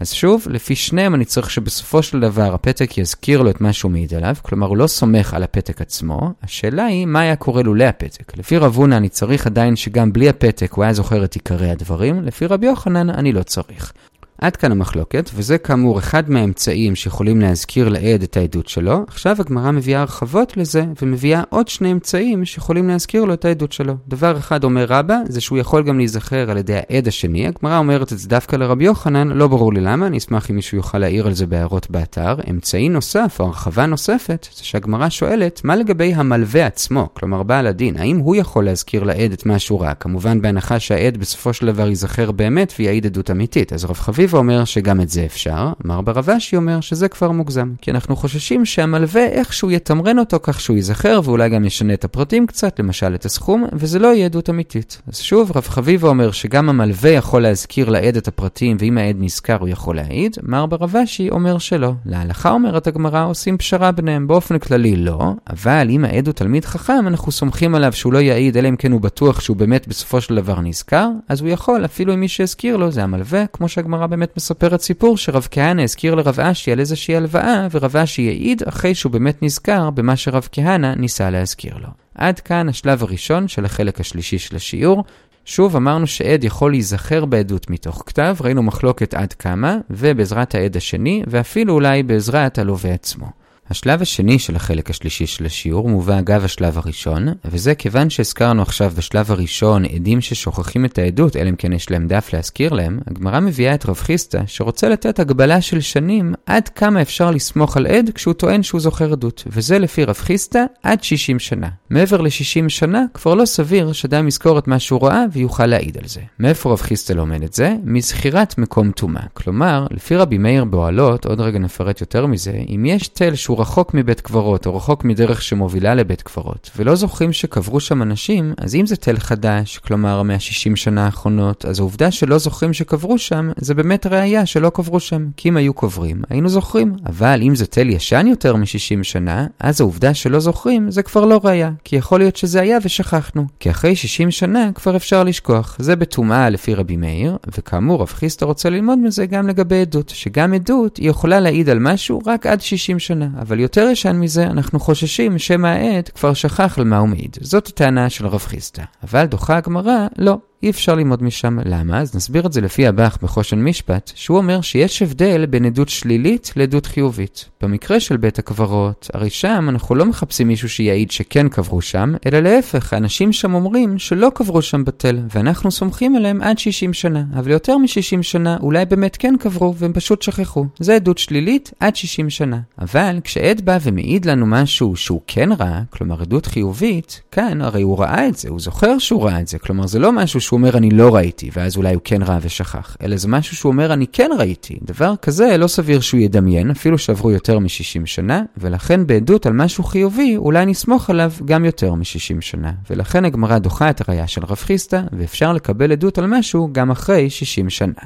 אז 0.00 0.12
שוב, 0.12 0.46
לפי 0.50 0.76
שניהם 0.76 1.14
אני 1.14 1.24
צריך 1.24 1.50
שבסופו 1.50 2.02
של 2.02 2.20
דבר 2.20 2.54
הפתק 2.54 2.98
יזכיר 2.98 3.42
לו 3.42 3.50
את 3.50 3.60
מה 3.60 3.72
שהוא 3.72 3.90
מעיד 3.90 4.14
עליו, 4.14 4.34
כלומר 4.42 4.66
הוא 4.66 4.76
לא 4.76 4.86
סומך 4.86 5.34
על 5.34 5.42
הפתק 5.42 5.80
עצמו, 5.80 6.32
השאלה 6.42 6.84
היא 6.84 7.06
מה 7.06 7.20
היה 7.20 7.36
קורה 7.36 7.62
לולא 7.62 7.84
הפתק. 7.84 8.36
לפי 8.36 8.56
רב 8.56 8.74
הונא 8.76 8.94
אני 8.94 9.08
צריך 9.08 9.46
עדיין 9.46 9.76
שגם 9.76 10.12
בלי 10.12 10.28
הפתק 10.28 10.72
הוא 10.72 10.84
היה 10.84 10.92
זוכר 10.92 11.24
את 11.24 11.34
עיקרי 11.34 11.70
הדברים, 11.70 12.22
לפי 12.22 12.46
רבי 12.46 12.66
יוחנן 12.66 13.10
אני 13.10 13.32
לא 13.32 13.42
צריך. 13.42 13.92
עד 14.38 14.56
כאן 14.56 14.72
המחלוקת, 14.72 15.30
וזה 15.34 15.58
כאמור 15.58 15.98
אחד 15.98 16.30
מהאמצעים 16.30 16.94
שיכולים 16.94 17.40
להזכיר 17.40 17.88
לעד 17.88 18.22
את 18.22 18.36
העדות 18.36 18.68
שלו. 18.68 19.04
עכשיו 19.08 19.36
הגמרא 19.38 19.70
מביאה 19.70 20.00
הרחבות 20.00 20.56
לזה, 20.56 20.84
ומביאה 21.02 21.42
עוד 21.50 21.68
שני 21.68 21.92
אמצעים 21.92 22.44
שיכולים 22.44 22.88
להזכיר 22.88 23.24
לו 23.24 23.34
את 23.34 23.44
העדות 23.44 23.72
שלו. 23.72 23.94
דבר 24.08 24.38
אחד 24.38 24.64
אומר 24.64 24.86
רבא, 24.88 25.16
זה 25.28 25.40
שהוא 25.40 25.58
יכול 25.58 25.82
גם 25.82 25.98
להיזכר 25.98 26.50
על 26.50 26.56
ידי 26.56 26.74
העד 26.76 27.08
השני. 27.08 27.46
הגמרא 27.46 27.78
אומרת 27.78 28.12
את 28.12 28.18
זה 28.18 28.28
דווקא 28.28 28.56
לרבי 28.56 28.84
יוחנן, 28.84 29.28
לא 29.28 29.48
ברור 29.48 29.72
לי 29.72 29.80
למה, 29.80 30.06
אני 30.06 30.18
אשמח 30.18 30.50
אם 30.50 30.56
מישהו 30.56 30.76
יוכל 30.76 30.98
להעיר 30.98 31.26
על 31.26 31.34
זה 31.34 31.46
בהערות 31.46 31.90
באתר. 31.90 32.34
אמצעי 32.50 32.88
נוסף, 32.88 33.36
או 33.40 33.44
הרחבה 33.44 33.86
נוספת, 33.86 34.48
זה 34.56 34.64
שהגמרא 34.64 35.08
שואלת, 35.08 35.60
מה 35.64 35.76
לגבי 35.76 36.14
המלווה 36.14 36.66
עצמו, 36.66 37.08
כלומר 37.14 37.42
בעל 37.42 37.66
הדין, 37.66 37.96
האם 37.96 38.18
הוא 38.18 38.36
יכול 38.36 38.64
להזכיר 38.64 39.04
לעד 39.04 39.32
את 39.32 39.46
מה 39.46 39.58
שהוא 39.58 39.80
ראה? 39.80 39.94
כמובן 39.94 40.40
בהנחה 40.40 40.80
שהעד 40.80 41.16
בסופו 41.16 41.52
של 41.52 41.66
דבר 41.66 41.88
ייזכר 41.88 42.32
באמת 42.32 42.72
ויעיד 42.78 43.06
עדות 43.06 43.30
אמיתית. 43.30 43.72
אז 43.72 43.84
רב 43.84 43.96
חביב 43.96 44.25
חביבה 44.26 44.38
אומר 44.38 44.64
שגם 44.64 45.00
את 45.00 45.08
זה 45.08 45.24
אפשר, 45.24 45.72
מר 45.84 46.00
ברבשי 46.00 46.56
אומר 46.56 46.80
שזה 46.80 47.08
כבר 47.08 47.30
מוגזם. 47.30 47.72
כי 47.80 47.90
אנחנו 47.90 48.16
חוששים 48.16 48.64
שהמלווה 48.64 49.26
איכשהו 49.26 49.70
יתמרן 49.70 50.18
אותו 50.18 50.38
כך 50.42 50.60
שהוא 50.60 50.76
ייזכר 50.76 51.20
ואולי 51.24 51.48
גם 51.48 51.64
ישנה 51.64 51.94
את 51.94 52.04
הפרטים 52.04 52.46
קצת, 52.46 52.78
למשל 52.78 53.14
את 53.14 53.24
הסכום, 53.24 53.64
וזה 53.72 53.98
לא 53.98 54.08
יהיה 54.14 54.26
עדות 54.26 54.50
אמיתית. 54.50 55.02
אז 55.08 55.18
שוב, 55.18 55.56
רב 55.56 55.66
חביבה 55.68 56.08
אומר 56.08 56.30
שגם 56.30 56.68
המלווה 56.68 57.10
יכול 57.10 57.42
להזכיר 57.42 57.88
לעד 57.88 58.16
את 58.16 58.28
הפרטים, 58.28 58.76
ואם 58.80 58.98
העד 58.98 59.16
נזכר 59.18 59.56
הוא 59.60 59.68
יכול 59.68 59.96
להעיד, 59.96 60.36
מר 60.42 60.66
ברבשי 60.66 61.30
אומר 61.30 61.58
שלא. 61.58 61.92
להלכה 62.06 62.50
אומרת 62.50 62.86
הגמרא 62.86 63.26
עושים 63.26 63.58
פשרה 63.58 63.92
ביניהם, 63.92 64.26
באופן 64.26 64.58
כללי 64.58 64.96
לא, 64.96 65.32
אבל 65.50 65.86
אם 65.90 66.04
העד 66.04 66.26
הוא 66.26 66.34
תלמיד 66.34 66.64
חכם, 66.64 67.04
אנחנו 67.06 67.32
סומכים 67.32 67.74
עליו 67.74 67.92
שהוא 67.92 68.12
לא 68.12 68.18
יעיד, 68.18 68.56
אלא 68.56 68.68
אם 68.68 68.76
כן 68.76 68.92
הוא 68.92 69.00
בטוח 69.00 69.40
שהוא 69.40 69.56
באמת 69.56 69.88
בסופו 69.88 70.20
של 70.20 70.36
דבר 70.36 70.60
נזכר, 70.60 71.08
אז 71.28 71.40
הוא 71.40 71.48
יכול, 71.48 71.84
אפילו 71.84 72.14
אם 72.14 72.20
מי 72.20 72.28
שהזכיר 72.28 72.76
לו 72.76 72.90
זה 72.90 73.02
המלווה, 73.02 73.46
כמו 73.52 73.68
שהגמרא 73.68 74.06
באמת 74.16 74.36
מספרת 74.36 74.80
סיפור 74.80 75.16
שרב 75.16 75.48
כהנא 75.50 75.82
הזכיר 75.82 76.14
לרב 76.14 76.40
אשי 76.40 76.72
על 76.72 76.80
איזושהי 76.80 77.16
הלוואה, 77.16 77.66
ורב 77.70 77.96
אשי 77.96 78.28
העיד 78.28 78.62
אחרי 78.62 78.94
שהוא 78.94 79.12
באמת 79.12 79.42
נזכר 79.42 79.90
במה 79.90 80.16
שרב 80.16 80.48
כהנא 80.52 80.94
ניסה 80.94 81.30
להזכיר 81.30 81.76
לו. 81.76 81.88
עד 82.14 82.40
כאן 82.40 82.68
השלב 82.68 83.02
הראשון 83.02 83.48
של 83.48 83.64
החלק 83.64 84.00
השלישי 84.00 84.38
של 84.38 84.56
השיעור. 84.56 85.04
שוב 85.44 85.76
אמרנו 85.76 86.06
שעד 86.06 86.44
יכול 86.44 86.70
להיזכר 86.70 87.24
בעדות 87.24 87.70
מתוך 87.70 88.02
כתב, 88.06 88.36
ראינו 88.40 88.62
מחלוקת 88.62 89.14
עד 89.14 89.32
כמה, 89.32 89.78
ובעזרת 89.90 90.54
העד 90.54 90.76
השני, 90.76 91.22
ואפילו 91.26 91.74
אולי 91.74 92.02
בעזרת 92.02 92.58
הלווה 92.58 92.94
עצמו. 92.94 93.26
השלב 93.70 94.02
השני 94.02 94.38
של 94.38 94.56
החלק 94.56 94.90
השלישי 94.90 95.26
של 95.26 95.46
השיעור 95.46 95.88
מובא 95.88 96.18
אגב 96.18 96.44
השלב 96.44 96.78
הראשון, 96.78 97.28
וזה 97.44 97.74
כיוון 97.74 98.10
שהזכרנו 98.10 98.62
עכשיו 98.62 98.92
בשלב 98.96 99.30
הראשון 99.30 99.84
עדים 99.84 100.20
ששוכחים 100.20 100.84
את 100.84 100.98
העדות, 100.98 101.36
אלא 101.36 101.48
אם 101.48 101.56
כן 101.56 101.72
יש 101.72 101.90
להם 101.90 102.06
דף 102.06 102.30
להזכיר 102.32 102.72
להם, 102.72 102.98
הגמרא 103.06 103.40
מביאה 103.40 103.74
את 103.74 103.86
רב 103.86 103.96
חיסטה, 103.96 104.42
שרוצה 104.46 104.88
לתת 104.88 105.18
הגבלה 105.18 105.60
של 105.60 105.80
שנים 105.80 106.34
עד 106.46 106.68
כמה 106.68 107.02
אפשר 107.02 107.30
לסמוך 107.30 107.76
על 107.76 107.86
עד 107.86 108.10
כשהוא 108.14 108.34
טוען 108.34 108.62
שהוא 108.62 108.80
זוכר 108.80 109.12
עדות, 109.12 109.44
וזה 109.46 109.78
לפי 109.78 110.04
רב 110.04 110.16
חיסטה 110.18 110.64
עד 110.82 111.02
60 111.02 111.38
שנה. 111.38 111.68
מעבר 111.90 112.20
ל-60 112.20 112.68
שנה 112.68 113.04
כבר 113.14 113.34
לא 113.34 113.44
סביר 113.44 113.92
שאדם 113.92 114.28
יזכור 114.28 114.58
את 114.58 114.68
מה 114.68 114.78
שהוא 114.78 115.06
ראה 115.06 115.24
ויוכל 115.32 115.66
להעיד 115.66 115.98
על 115.98 116.08
זה. 116.08 116.20
מאיפה 116.38 116.72
רב 116.72 116.80
חיסטה 116.80 117.14
לומד 117.14 117.42
את 117.42 117.52
זה? 117.52 117.74
מזכירת 117.84 118.58
מקום 118.58 118.90
טומאה. 118.90 119.22
כלומר, 119.34 119.86
לפי 119.90 120.16
רבי 120.16 120.38
מאיר 120.38 120.64
באוהלות, 120.64 121.26
עוד 121.26 121.40
רגע 121.40 121.58
נפרט 121.58 122.00
יותר 122.00 122.26
מזה, 122.26 122.62
אם 122.68 122.84
יש 122.86 123.08
תל 123.08 123.34
שהוא 123.34 123.55
שהוא 123.56 123.62
רחוק 123.62 123.94
מבית 123.94 124.20
קברות, 124.20 124.66
או 124.66 124.76
רחוק 124.76 125.04
מדרך 125.04 125.42
שמובילה 125.42 125.94
לבית 125.94 126.22
קברות, 126.22 126.70
ולא 126.76 126.94
זוכרים 126.94 127.32
שקברו 127.32 127.80
שם 127.80 128.02
אנשים, 128.02 128.54
אז 128.58 128.74
אם 128.74 128.86
זה 128.86 128.96
תל 128.96 129.18
חדש, 129.18 129.78
כלומר 129.78 130.22
160 130.22 130.76
שנה 130.76 131.04
האחרונות, 131.04 131.64
אז 131.64 131.80
העובדה 131.80 132.10
שלא 132.10 132.38
זוכרים 132.38 132.72
שקברו 132.72 133.18
שם, 133.18 133.50
זה 133.56 133.74
באמת 133.74 134.06
ראייה 134.06 134.46
שלא 134.46 134.70
קברו 134.70 135.00
שם. 135.00 135.26
כי 135.36 135.48
אם 135.48 135.56
היו 135.56 135.74
קוברים, 135.74 136.22
היינו 136.30 136.48
זוכרים. 136.48 136.94
אבל 137.06 137.40
אם 137.42 137.54
זה 137.54 137.66
תל 137.66 137.90
ישן 137.90 138.26
יותר 138.26 138.56
מ-60 138.56 139.02
שנה, 139.02 139.46
אז 139.60 139.80
העובדה 139.80 140.14
שלא 140.14 140.40
זוכרים, 140.40 140.90
זה 140.90 141.02
כבר 141.02 141.24
לא 141.24 141.40
ראייה. 141.44 141.70
כי 141.84 141.96
יכול 141.96 142.20
להיות 142.20 142.36
שזה 142.36 142.60
היה 142.60 142.78
ושכחנו. 142.82 143.46
כי 143.60 143.70
אחרי 143.70 143.96
60 143.96 144.30
שנה 144.30 144.70
כבר 144.74 144.96
אפשר 144.96 145.24
לשכוח. 145.24 145.76
זה 145.78 145.96
בטומאה 145.96 146.50
לפי 146.50 146.74
רבי 146.74 146.96
מאיר, 146.96 147.36
וכאמור, 147.56 148.00
רב 148.00 148.08
חיסטה 148.08 148.46
רוצה 148.46 148.70
ללמוד 148.70 148.98
מזה 148.98 149.26
גם 149.26 149.48
לגבי 149.48 149.80
עדות, 149.80 150.08
שגם 150.08 150.54
עדות 150.54 150.96
היא 150.96 151.10
יכולה 151.10 151.40
להעיד 151.40 151.68
על 151.68 151.78
משהו 151.78 152.20
רק 152.26 152.46
עד 152.46 152.60
60 152.60 152.98
שנה. 152.98 153.28
אבל 153.46 153.60
יותר 153.60 153.88
ישן 153.92 154.16
מזה, 154.16 154.46
אנחנו 154.46 154.80
חוששים 154.80 155.38
שמא 155.38 155.66
העד 155.66 156.08
כבר 156.08 156.34
שכח 156.34 156.78
על 156.78 156.84
מה 156.84 156.98
הוא 156.98 157.08
מעיד. 157.08 157.36
זאת 157.40 157.66
הטענה 157.66 158.10
של 158.10 158.26
רב 158.26 158.40
חיסטה. 158.40 158.82
אבל 159.02 159.26
דוחה 159.26 159.56
הגמרא, 159.56 160.06
לא. 160.18 160.38
אי 160.62 160.70
אפשר 160.70 160.94
ללמוד 160.94 161.22
משם. 161.22 161.58
למה? 161.64 162.00
אז 162.00 162.16
נסביר 162.16 162.46
את 162.46 162.52
זה 162.52 162.60
לפי 162.60 162.86
הבח 162.86 163.18
בחושן 163.22 163.58
משפט, 163.58 164.12
שהוא 164.14 164.38
אומר 164.38 164.60
שיש 164.60 165.02
הבדל 165.02 165.46
בין 165.46 165.64
עדות 165.64 165.88
שלילית 165.88 166.52
לעדות 166.56 166.86
חיובית. 166.86 167.48
במקרה 167.62 168.00
של 168.00 168.16
בית 168.16 168.38
הקברות, 168.38 169.10
הרי 169.14 169.30
שם 169.30 169.66
אנחנו 169.68 169.94
לא 169.94 170.06
מחפשים 170.06 170.48
מישהו 170.48 170.68
שיעיד 170.68 171.10
שכן 171.10 171.48
קברו 171.48 171.82
שם, 171.82 172.14
אלא 172.26 172.40
להפך, 172.40 172.92
האנשים 172.92 173.32
שם 173.32 173.54
אומרים 173.54 173.98
שלא 173.98 174.30
קברו 174.34 174.62
שם 174.62 174.84
בתל, 174.84 175.18
ואנחנו 175.34 175.70
סומכים 175.70 176.16
עליהם 176.16 176.42
עד 176.42 176.58
60 176.58 176.92
שנה. 176.92 177.24
אבל 177.34 177.50
יותר 177.50 177.78
מ-60 177.78 178.22
שנה 178.22 178.56
אולי 178.60 178.84
באמת 178.84 179.16
כן 179.16 179.34
קברו, 179.40 179.74
והם 179.76 179.92
פשוט 179.92 180.22
שכחו. 180.22 180.66
זה 180.78 180.94
עדות 180.94 181.18
שלילית 181.18 181.72
עד 181.80 181.96
60 181.96 182.30
שנה. 182.30 182.60
אבל 182.78 183.18
כשעד 183.24 183.60
בא 183.60 183.78
ומעיד 183.82 184.24
לנו 184.24 184.46
משהו 184.46 184.96
שהוא 184.96 185.20
כן 185.26 185.48
ראה, 185.58 185.82
כלומר 185.90 186.22
עדות 186.22 186.46
חיובית, 186.46 187.20
כאן 187.30 187.60
הרי 187.60 187.82
הוא 187.82 187.98
ראה 187.98 188.28
את 188.28 188.36
זה, 188.36 188.48
הוא 188.48 188.60
זוכר 188.60 188.98
שהוא 188.98 189.24
ראה 189.24 189.40
את 189.40 189.48
זה, 189.48 189.58
כלומר 189.58 189.86
זה 189.86 189.98
לא 189.98 190.12
משהו 190.12 190.40
שהוא 190.46 190.56
אומר 190.56 190.76
אני 190.76 190.90
לא 190.90 191.14
ראיתי, 191.14 191.50
ואז 191.52 191.76
אולי 191.76 191.94
הוא 191.94 192.02
כן 192.04 192.22
ראה 192.22 192.38
ושכח, 192.42 192.96
אלא 193.02 193.16
זה 193.16 193.28
משהו 193.28 193.56
שהוא 193.56 193.72
אומר 193.72 193.92
אני 193.92 194.06
כן 194.06 194.30
ראיתי. 194.38 194.78
דבר 194.82 195.14
כזה 195.22 195.56
לא 195.56 195.66
סביר 195.66 196.00
שהוא 196.00 196.20
ידמיין, 196.20 196.70
אפילו 196.70 196.98
שעברו 196.98 197.30
יותר 197.30 197.58
מ-60 197.58 198.06
שנה, 198.06 198.42
ולכן 198.56 199.06
בעדות 199.06 199.46
על 199.46 199.52
משהו 199.52 199.84
חיובי, 199.84 200.36
אולי 200.36 200.66
נסמוך 200.66 201.10
עליו 201.10 201.32
גם 201.44 201.64
יותר 201.64 201.94
מ-60 201.94 202.40
שנה. 202.40 202.72
ולכן 202.90 203.24
הגמרא 203.24 203.58
דוחה 203.58 203.90
את 203.90 204.08
הראייה 204.08 204.26
של 204.26 204.44
רב 204.44 204.56
חיסטה, 204.56 205.02
ואפשר 205.12 205.52
לקבל 205.52 205.92
עדות 205.92 206.18
על 206.18 206.26
משהו 206.26 206.68
גם 206.72 206.90
אחרי 206.90 207.30
60 207.30 207.70
שנה. 207.70 208.02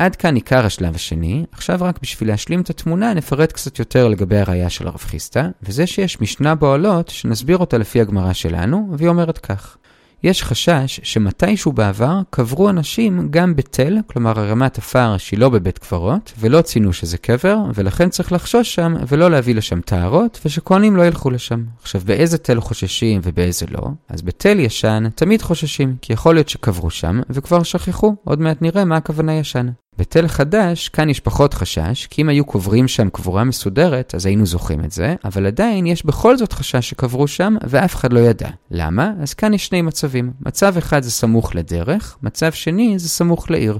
עד 0.00 0.16
כאן 0.16 0.34
עיקר 0.34 0.66
השלב 0.66 0.94
השני, 0.94 1.44
עכשיו 1.52 1.78
רק 1.80 1.98
בשביל 2.02 2.28
להשלים 2.28 2.60
את 2.60 2.70
התמונה 2.70 3.14
נפרט 3.14 3.52
קצת 3.52 3.78
יותר 3.78 4.08
לגבי 4.08 4.38
הראייה 4.38 4.70
של 4.70 4.86
הרב 4.86 5.00
חיסטה, 5.00 5.48
וזה 5.62 5.86
שיש 5.86 6.20
משנה 6.20 6.54
בעולות 6.54 7.08
שנסביר 7.08 7.58
אותה 7.58 7.78
לפי 7.78 8.00
הגמרא 8.00 8.32
שלנו, 8.32 8.94
והיא 8.98 9.08
אומרת 9.08 9.38
כך: 9.38 9.76
יש 10.24 10.42
חשש 10.42 11.00
שמתישהו 11.02 11.72
בעבר 11.72 12.20
קברו 12.30 12.70
אנשים 12.70 13.28
גם 13.30 13.56
בתל, 13.56 13.98
כלומר 14.06 14.40
הרמת 14.40 14.78
עפר 14.78 15.16
שהיא 15.18 15.38
לא 15.38 15.48
בבית 15.48 15.78
קברות, 15.78 16.32
ולא 16.38 16.62
ציינו 16.62 16.92
שזה 16.92 17.18
קבר, 17.18 17.58
ולכן 17.74 18.08
צריך 18.08 18.32
לחשוש 18.32 18.74
שם 18.74 18.94
ולא 19.08 19.30
להביא 19.30 19.54
לשם 19.54 19.80
טהרות, 19.80 20.40
ושכהנים 20.44 20.96
לא 20.96 21.06
ילכו 21.06 21.30
לשם. 21.30 21.64
עכשיו, 21.82 22.00
באיזה 22.04 22.38
תל 22.38 22.60
חוששים 22.60 23.20
ובאיזה 23.24 23.66
לא? 23.70 23.88
אז 24.08 24.22
בתל 24.22 24.60
ישן 24.60 25.04
תמיד 25.14 25.42
חוששים, 25.42 25.96
כי 26.02 26.12
יכול 26.12 26.34
להיות 26.34 26.48
שקברו 26.48 26.90
שם 26.90 27.20
וכבר 27.30 27.62
שכחו, 27.62 28.14
עוד 28.24 28.40
מעט 28.40 28.62
נראה 28.62 28.84
מה 28.84 28.96
הכוונה 28.96 29.34
ישן. 29.34 29.68
בתל 29.98 30.28
חדש, 30.28 30.88
כאן 30.88 31.10
יש 31.10 31.20
פחות 31.20 31.54
חשש, 31.54 32.06
כי 32.06 32.22
אם 32.22 32.28
היו 32.28 32.44
קוברים 32.44 32.88
שם 32.88 33.10
קבורה 33.10 33.44
מסודרת, 33.44 34.14
אז 34.14 34.26
היינו 34.26 34.46
זוכרים 34.46 34.84
את 34.84 34.92
זה, 34.92 35.14
אבל 35.24 35.46
עדיין 35.46 35.86
יש 35.86 36.06
בכל 36.06 36.36
זאת 36.36 36.52
חשש 36.52 36.88
שקברו 36.88 37.28
שם, 37.28 37.56
ואף 37.68 37.94
אחד 37.94 38.12
לא 38.12 38.20
ידע. 38.20 38.48
למה? 38.70 39.12
אז 39.22 39.34
כאן 39.34 39.54
יש 39.54 39.66
שני 39.66 39.82
מצבים. 39.82 40.32
מצב 40.46 40.76
אחד 40.76 41.02
זה 41.02 41.10
סמוך 41.10 41.54
לדרך, 41.54 42.16
מצב 42.22 42.52
שני 42.52 42.98
זה 42.98 43.08
סמוך 43.08 43.50
לעיר. 43.50 43.78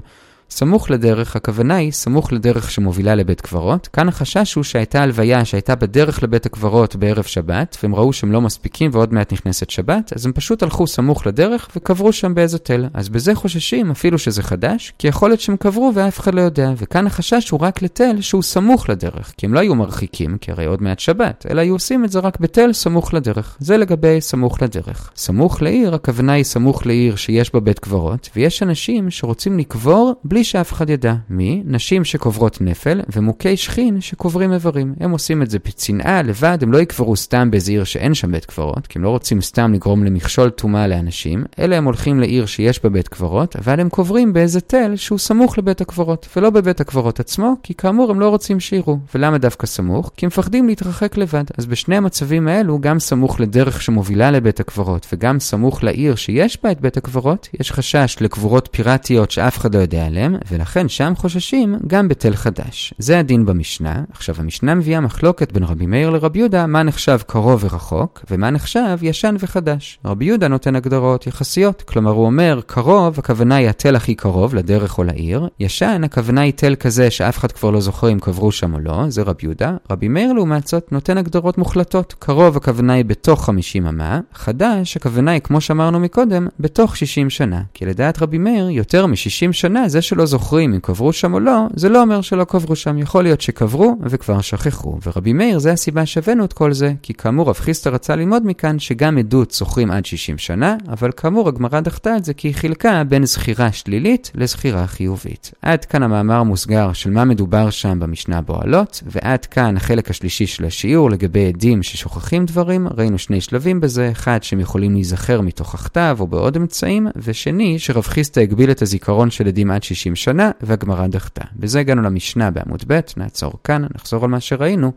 סמוך 0.55 0.91
לדרך, 0.91 1.35
הכוונה 1.35 1.75
היא 1.75 1.91
סמוך 1.91 2.33
לדרך 2.33 2.71
שמובילה 2.71 3.15
לבית 3.15 3.41
קברות. 3.41 3.87
כאן 3.87 4.07
החשש 4.07 4.53
הוא 4.53 4.63
שהייתה 4.63 5.03
הלוויה 5.03 5.45
שהייתה 5.45 5.75
בדרך 5.75 6.23
לבית 6.23 6.45
הקברות 6.45 6.95
בערב 6.95 7.23
שבת, 7.23 7.77
והם 7.83 7.95
ראו 7.95 8.13
שהם 8.13 8.31
לא 8.31 8.41
מספיקים 8.41 8.91
ועוד 8.93 9.13
מעט 9.13 9.33
נכנסת 9.33 9.69
שבת, 9.69 10.13
אז 10.15 10.25
הם 10.25 10.31
פשוט 10.31 10.63
הלכו 10.63 10.87
סמוך 10.87 11.27
לדרך 11.27 11.67
וקברו 11.75 12.13
שם 12.13 12.35
באיזה 12.35 12.57
תל. 12.57 12.85
אז 12.93 13.09
בזה 13.09 13.35
חוששים, 13.35 13.91
אפילו 13.91 14.17
שזה 14.19 14.43
חדש, 14.43 14.93
כי 14.99 15.07
יכול 15.07 15.29
להיות 15.29 15.39
שהם 15.39 15.57
קברו 15.57 15.91
ואף 15.95 16.19
אחד 16.19 16.35
לא 16.35 16.41
יודע. 16.41 16.71
וכאן 16.77 17.07
החשש 17.07 17.49
הוא 17.49 17.59
רק 17.59 17.81
לתל 17.81 18.21
שהוא 18.21 18.43
סמוך 18.43 18.89
לדרך, 18.89 19.33
כי 19.37 19.45
הם 19.45 19.53
לא 19.53 19.59
היו 19.59 19.75
מרחיקים, 19.75 20.37
כי 20.37 20.51
הרי 20.51 20.65
עוד 20.65 20.81
מעט 20.81 20.99
שבת, 20.99 21.45
אלא 21.49 21.61
היו 21.61 21.73
עושים 21.73 22.05
את 22.05 22.11
זה 22.11 22.19
רק 22.19 22.39
בתל 22.39 22.73
סמוך 22.73 23.13
לדרך. 23.13 23.57
זה 23.59 23.77
לגבי 23.77 24.21
סמוך 24.21 24.61
לדרך. 24.61 25.11
סמוך 25.15 25.61
לעיר, 25.61 25.95
הכוונה 25.95 26.33
היא 26.33 26.43
סמוך 26.43 26.85
לעיר 26.85 27.15
שיש 27.15 27.53
בה 27.53 27.59
בית 27.59 27.79
קברות, 27.79 28.29
ויש 28.35 28.63
אנשים 28.63 29.11
שרוצים 29.11 29.59
לקבור 29.59 30.13
בלי 30.23 30.42
שאף 30.43 30.73
אחד 30.73 30.89
ידע. 30.89 31.13
מי? 31.29 31.63
נשים 31.65 32.03
שקוברות 32.03 32.61
נפל 32.61 33.01
ומוכי 33.15 33.57
שכין 33.57 34.01
שקוברים 34.01 34.53
איברים. 34.53 34.93
הם 34.99 35.11
עושים 35.11 35.41
את 35.41 35.49
זה 35.49 35.59
בצנעה, 35.59 36.21
לבד, 36.21 36.57
הם 36.61 36.71
לא 36.71 36.77
יקברו 36.77 37.15
סתם 37.15 37.51
באיזה 37.51 37.71
עיר 37.71 37.83
שאין 37.83 38.13
שם 38.13 38.31
בית 38.31 38.45
קברות, 38.45 38.87
כי 38.87 38.99
הם 38.99 39.03
לא 39.03 39.09
רוצים 39.09 39.41
סתם 39.41 39.73
לגרום 39.73 40.03
למכשול 40.03 40.49
טומאה 40.49 40.87
לאנשים, 40.87 41.43
אלא 41.59 41.75
הם 41.75 41.85
הולכים 41.85 42.19
לעיר 42.19 42.45
שיש 42.45 42.83
בה 42.83 42.89
בית 42.89 43.07
קברות, 43.07 43.55
אבל 43.55 43.79
הם 43.79 43.89
קוברים 43.89 44.33
באיזה 44.33 44.61
תל 44.61 44.95
שהוא 44.95 45.19
סמוך 45.19 45.57
לבית 45.57 45.81
הקברות, 45.81 46.27
ולא 46.35 46.49
בבית 46.49 46.81
הקברות 46.81 47.19
עצמו, 47.19 47.55
כי 47.63 47.73
כאמור 47.73 48.11
הם 48.11 48.19
לא 48.19 48.29
רוצים 48.29 48.59
שיראו. 48.59 48.97
ולמה 49.15 49.37
דווקא 49.37 49.67
סמוך? 49.67 50.11
כי 50.17 50.25
הם 50.25 50.27
מפחדים 50.27 50.67
להתרחק 50.67 51.17
לבד. 51.17 51.43
אז 51.57 51.65
בשני 51.65 51.97
המצבים 51.97 52.47
האלו, 52.47 52.79
גם 52.79 52.99
סמוך 52.99 53.39
לדרך 53.39 53.81
שמובילה 53.81 54.31
לבית 54.31 54.59
הקברות, 54.59 55.07
וגם 55.13 55.39
סמוך 55.39 55.83
לעיר 55.83 56.15
שיש 56.15 56.57
בה 56.63 56.71
את 56.71 56.81
בית 56.81 56.97
הקברות, 56.97 57.49
יש 57.59 57.71
חשש 57.71 58.17
לקבורות 58.21 58.69
פיראטיות 58.71 59.31
שאף 59.31 59.57
אחד 59.57 59.75
לא 59.75 59.79
יודע 59.79 60.05
עליהן, 60.05 60.32
ולכן 60.51 60.89
שם 60.89 61.13
חוששים 61.15 61.75
גם 61.87 62.07
בתל 62.07 62.35
חדש. 62.35 62.93
זה 62.97 63.19
הדין 63.19 63.45
במשנה. 63.45 64.03
עכשיו, 64.11 64.35
המשנה 64.39 64.75
מביאה 64.75 64.99
מחלוקת 64.99 65.51
בין 65.51 65.63
רבי 65.63 65.85
מאיר 65.85 66.09
לרבי 66.09 66.39
יהודה, 66.39 66.65
מה 66.67 66.83
נחשב 66.83 67.19
קרוב 67.27 67.63
ורחוק, 67.63 68.25
ומה 68.31 68.49
נחשב 68.49 68.97
ישן 69.01 69.35
וחדש. 69.39 69.99
רבי 70.05 70.25
יהודה 70.25 70.47
נותן 70.47 70.75
הגדרות 70.75 71.27
יחסיות, 71.27 71.81
כלומר 71.81 72.11
הוא 72.11 72.25
אומר, 72.25 72.59
קרוב, 72.65 73.19
הכוונה 73.19 73.55
היא 73.55 73.69
התל 73.69 73.95
הכי 73.95 74.15
קרוב, 74.15 74.55
לדרך 74.55 74.97
או 74.97 75.03
לעיר. 75.03 75.47
ישן, 75.59 76.03
הכוונה 76.03 76.41
היא 76.41 76.53
תל 76.53 76.75
כזה 76.75 77.11
שאף 77.11 77.37
אחד 77.37 77.51
כבר 77.51 77.71
לא 77.71 77.81
זוכר 77.81 78.11
אם 78.11 78.19
קברו 78.19 78.51
שם 78.51 78.73
או 78.73 78.79
לא, 78.79 79.09
זה 79.09 79.21
רבי 79.21 79.39
יהודה. 79.43 79.75
רבי 79.91 80.07
מאיר 80.07 80.33
לעומת 80.33 80.67
זאת 80.67 80.91
נותן 80.91 81.17
הגדרות 81.17 81.57
מוחלטות. 81.57 82.15
קרוב, 82.19 82.57
הכוונה 82.57 82.93
היא 82.93 83.05
בתוך 83.05 83.45
50 83.45 83.87
אמה, 83.87 84.19
חדש, 84.33 84.97
הכוונה 84.97 85.31
היא, 85.31 85.41
כמו 85.41 85.61
שאמרנו 85.61 85.99
מקודם, 85.99 86.47
בתוך 86.59 86.97
60 86.97 87.29
שנה. 87.29 87.61
כי 87.73 87.85
לדעת 87.85 88.21
רבי 88.21 88.37
מאיר, 88.37 88.69
יותר 88.69 89.05
מ-60 89.05 89.51
שנה 89.51 89.89
זה 89.89 90.01
שלא 90.13 90.25
זוכרים 90.25 90.73
אם 90.73 90.79
קברו 90.79 91.13
שם 91.13 91.33
או 91.33 91.39
לא, 91.39 91.67
זה 91.75 91.89
לא 91.89 92.01
אומר 92.01 92.21
שלא 92.21 92.43
קברו 92.43 92.75
שם. 92.75 92.97
יכול 92.97 93.23
להיות 93.23 93.41
שקברו 93.41 93.95
וכבר 94.01 94.41
שכחו. 94.41 94.99
ורבי 95.05 95.33
מאיר, 95.33 95.59
זה 95.59 95.71
הסיבה 95.71 96.05
שהבאנו 96.05 96.45
את 96.45 96.53
כל 96.53 96.73
זה, 96.73 96.93
כי 97.01 97.13
כאמור 97.13 97.49
רב 97.49 97.55
חיסטה 97.55 97.89
רצה 97.89 98.15
ללמוד 98.15 98.45
מכאן 98.45 98.79
שגם 98.79 99.17
עדות 99.17 99.51
זוכרים 99.51 99.91
עד 99.91 100.05
60 100.05 100.37
שנה, 100.37 100.75
אבל 100.87 101.11
כאמור 101.11 101.47
הגמרא 101.47 101.79
דחתה 101.79 102.17
את 102.17 102.25
זה 102.25 102.33
כי 102.33 102.47
היא 102.47 102.55
חילקה 102.55 103.03
בין 103.03 103.25
זכירה 103.25 103.71
שלילית 103.71 104.31
לזכירה 104.35 104.87
חיובית. 104.87 105.51
עד 105.61 105.85
כאן 105.85 106.03
המאמר 106.03 106.35
המוסגר 106.35 106.93
של 106.93 107.09
מה 107.09 107.25
מדובר 107.25 107.69
שם 107.69 107.99
במשנה 107.99 108.41
בועלות, 108.41 109.03
ועד 109.05 109.45
כאן 109.45 109.77
החלק 109.77 110.09
השלישי 110.09 110.47
של 110.47 110.65
השיעור 110.65 111.09
לגבי 111.11 111.47
עדים 111.47 111.83
ששוכחים 111.83 112.45
דברים, 112.45 112.87
ראינו 112.97 113.17
שני 113.17 113.41
שלבים 113.41 113.81
בזה, 113.81 114.09
אחד 114.11 114.43
שהם 114.43 114.59
יכולים 114.59 114.93
להיזכר 114.93 115.41
מתוך 115.41 115.75
הכתב 115.75 116.17
או 116.19 116.27
בעוד 116.27 116.57
אמצעים, 116.57 117.07
ושני 117.15 117.79
שרב 117.79 118.03
חיסטה 118.03 118.41
הגביל 118.41 118.71
את 118.71 118.81
הזיכרון 118.81 119.31
של 119.31 119.47
עדים 119.47 119.71
עד 119.71 119.83
60 119.83 120.02
60 120.03 120.15
שנה, 120.15 120.51
והגמרא 120.61 121.07
דחתה. 121.07 121.43
בזה 121.55 121.79
הגענו 121.79 122.01
למשנה 122.01 122.51
בעמוד 122.51 122.83
ב', 122.87 122.99
נעצור 123.17 123.53
כאן, 123.63 123.85
נחזור 123.95 124.23
על 124.23 124.29
מה 124.29 124.39
שראינו. 124.39 124.91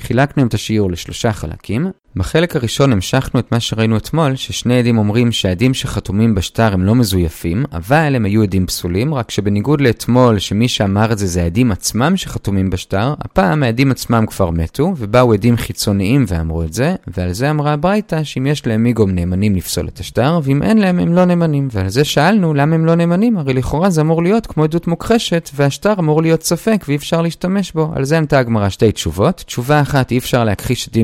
חילקנו 0.00 0.46
את 0.46 0.54
השיעור 0.54 0.90
לשלושה 0.90 1.32
חלקים. 1.32 1.90
בחלק 2.16 2.56
הראשון 2.56 2.92
המשכנו 2.92 3.40
את 3.40 3.52
מה 3.52 3.60
שראינו 3.60 3.96
אתמול, 3.96 4.36
ששני 4.36 4.78
עדים 4.78 4.98
אומרים 4.98 5.32
שהעדים 5.32 5.74
שחתומים 5.74 6.34
בשטר 6.34 6.72
הם 6.72 6.84
לא 6.84 6.94
מזויפים, 6.94 7.64
אבל 7.72 8.16
הם 8.16 8.24
היו 8.24 8.42
עדים 8.42 8.66
פסולים, 8.66 9.14
רק 9.14 9.30
שבניגוד 9.30 9.80
לאתמול, 9.80 10.38
שמי 10.38 10.68
שאמר 10.68 11.12
את 11.12 11.18
זה 11.18 11.26
זה 11.26 11.42
העדים 11.42 11.72
עצמם 11.72 12.16
שחתומים 12.16 12.70
בשטר, 12.70 13.14
הפעם 13.20 13.62
העדים 13.62 13.90
עצמם 13.90 14.24
כבר 14.26 14.50
מתו, 14.50 14.94
ובאו 14.96 15.32
עדים 15.32 15.56
חיצוניים 15.56 16.24
ואמרו 16.28 16.62
את 16.62 16.72
זה, 16.72 16.94
ועל 17.06 17.32
זה 17.32 17.50
אמרה 17.50 17.72
הברייתא 17.72 18.24
שאם 18.24 18.46
יש 18.46 18.66
להם 18.66 18.82
מיגום 18.82 19.10
נאמנים 19.10 19.56
לפסול 19.56 19.88
את 19.88 20.00
השטר, 20.00 20.40
ואם 20.42 20.62
אין 20.62 20.78
להם 20.78 20.98
הם 20.98 21.12
לא 21.12 21.24
נאמנים. 21.24 21.68
ועל 21.72 21.88
זה 21.88 22.04
שאלנו 22.04 22.54
למה 22.54 22.74
הם 22.74 22.86
לא 22.86 22.94
נאמנים, 22.94 23.38
הרי 23.38 23.54
לכאורה 23.54 23.90
זה 23.90 24.00
אמור 24.00 24.22
להיות 24.22 24.46
כמו 24.46 24.64
עדות 24.64 24.86
מוכחשת, 24.86 25.50
והשטר 25.54 25.94
אמור 25.98 26.22
להיות 26.22 26.42
ספק 26.42 26.84
ואי 26.88 26.96
אפשר 26.96 27.22
להשתמש 27.22 27.72
בו. 27.72 27.92
על 27.94 28.04
זה 28.04 28.18
ענתה 28.18 28.38
הגמרא 28.38 28.68
שתי 28.68 28.92
תשובות. 28.92 29.42
תשובה 29.46 29.80
אחת, 29.80 30.12
אפשר 30.12 30.44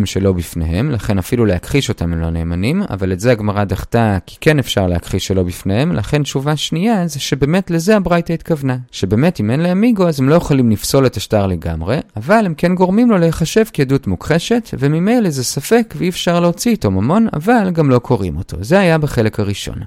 שלא 0.05 0.33
בפניהם, 0.33 0.91
לכן 1.01 1.19
אפילו 1.19 1.47
להכחיש 1.47 1.89
אותם 1.89 2.13
הם 2.13 2.21
לא 2.21 2.31
נאמנים, 2.31 2.83
אבל 2.91 3.13
את 3.13 3.21
זה 3.21 3.33
הגמרא 3.33 3.65
דחתה 3.65 4.19
כי 4.27 4.37
כן 4.41 4.59
אפשר 4.59 4.87
להכחיש 4.87 5.27
שלא 5.27 5.43
בפניהם, 5.43 5.93
לכן 5.93 6.23
תשובה 6.23 6.57
שנייה 6.57 7.07
זה 7.07 7.21
שבאמת 7.21 7.71
לזה 7.71 7.97
הברייתא 7.97 8.33
התכוונה. 8.33 8.77
שבאמת 8.91 9.41
אם 9.41 9.51
אין 9.51 9.61
להם 9.61 9.81
מיגו 9.81 10.09
אז 10.09 10.21
הם 10.21 10.29
לא 10.29 10.35
יכולים 10.35 10.71
לפסול 10.71 11.07
את 11.07 11.17
השטר 11.17 11.47
לגמרי, 11.47 11.99
אבל 12.17 12.47
הם 12.47 12.55
כן 12.55 12.75
גורמים 12.75 13.11
לו 13.11 13.19
להיחשב 13.19 13.65
כעדות 13.73 14.07
מוכחשת, 14.07 14.69
וממילא 14.79 15.31
זה 15.31 15.45
ספק 15.45 15.95
ואי 15.97 16.09
אפשר 16.09 16.41
להוציא 16.41 16.71
איתו 16.71 16.91
ממון, 16.91 17.27
אבל 17.33 17.71
גם 17.73 17.91
לא 17.91 17.99
קוראים 17.99 18.37
אותו. 18.37 18.57
זה 18.61 18.79
היה 18.79 18.99
בחלק 18.99 19.41
הראשון. 19.41 19.79